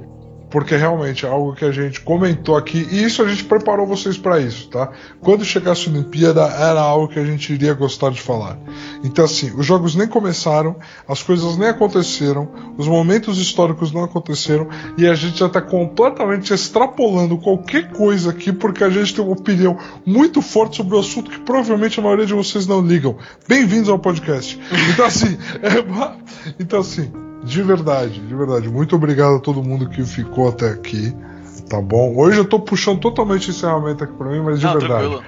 [0.50, 4.16] porque realmente é algo que a gente comentou aqui e isso a gente preparou vocês
[4.16, 4.90] para isso, tá?
[5.20, 8.58] Quando chegasse a Olimpíada era algo que a gente iria gostar de falar.
[9.04, 10.76] Então assim, os jogos nem começaram,
[11.06, 16.52] as coisas nem aconteceram, os momentos históricos não aconteceram e a gente já está completamente
[16.52, 21.30] extrapolando qualquer coisa aqui porque a gente tem uma opinião muito forte sobre o assunto
[21.30, 23.16] que provavelmente a maioria de vocês não ligam.
[23.46, 24.58] Bem-vindos ao podcast.
[24.92, 26.58] Então assim, é...
[26.58, 28.68] então assim de verdade, de verdade.
[28.68, 31.14] Muito obrigado a todo mundo que ficou até aqui.
[31.68, 32.14] Tá bom?
[32.16, 35.08] Hoje eu tô puxando totalmente o encerramento aqui pra mim, mas de Não, verdade.
[35.08, 35.24] Tranquilo.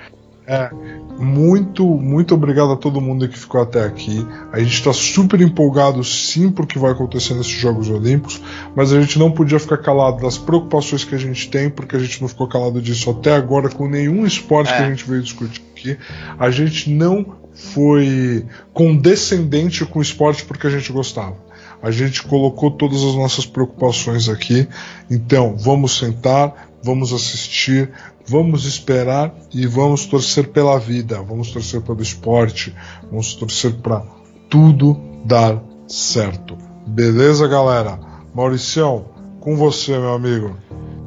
[0.47, 0.71] É,
[1.19, 4.27] muito, muito obrigado a todo mundo que ficou até aqui.
[4.53, 8.41] A gente está super empolgado sim porque vai acontecer nesses Jogos Olímpicos,
[8.75, 11.99] mas a gente não podia ficar calado das preocupações que a gente tem, porque a
[11.99, 14.77] gente não ficou calado disso até agora com nenhum esporte é.
[14.77, 15.99] que a gente veio discutir aqui.
[16.39, 17.25] A gente não
[17.55, 21.50] foi condescendente com o esporte porque a gente gostava.
[21.83, 24.69] A gente colocou todas as nossas preocupações aqui.
[25.11, 27.91] Então, vamos sentar, vamos assistir,
[28.27, 32.75] vamos esperar e vamos torcer pela vida, vamos torcer pelo esporte,
[33.11, 34.03] vamos torcer para
[34.49, 36.57] tudo dar certo.
[36.87, 37.99] Beleza, galera?
[38.35, 39.07] Mauricião,
[39.41, 40.57] com você, meu amigo.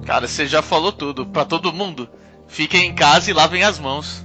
[0.05, 2.09] Cara, você já falou tudo para todo mundo.
[2.47, 4.23] Fiquem em casa e lavem as mãos.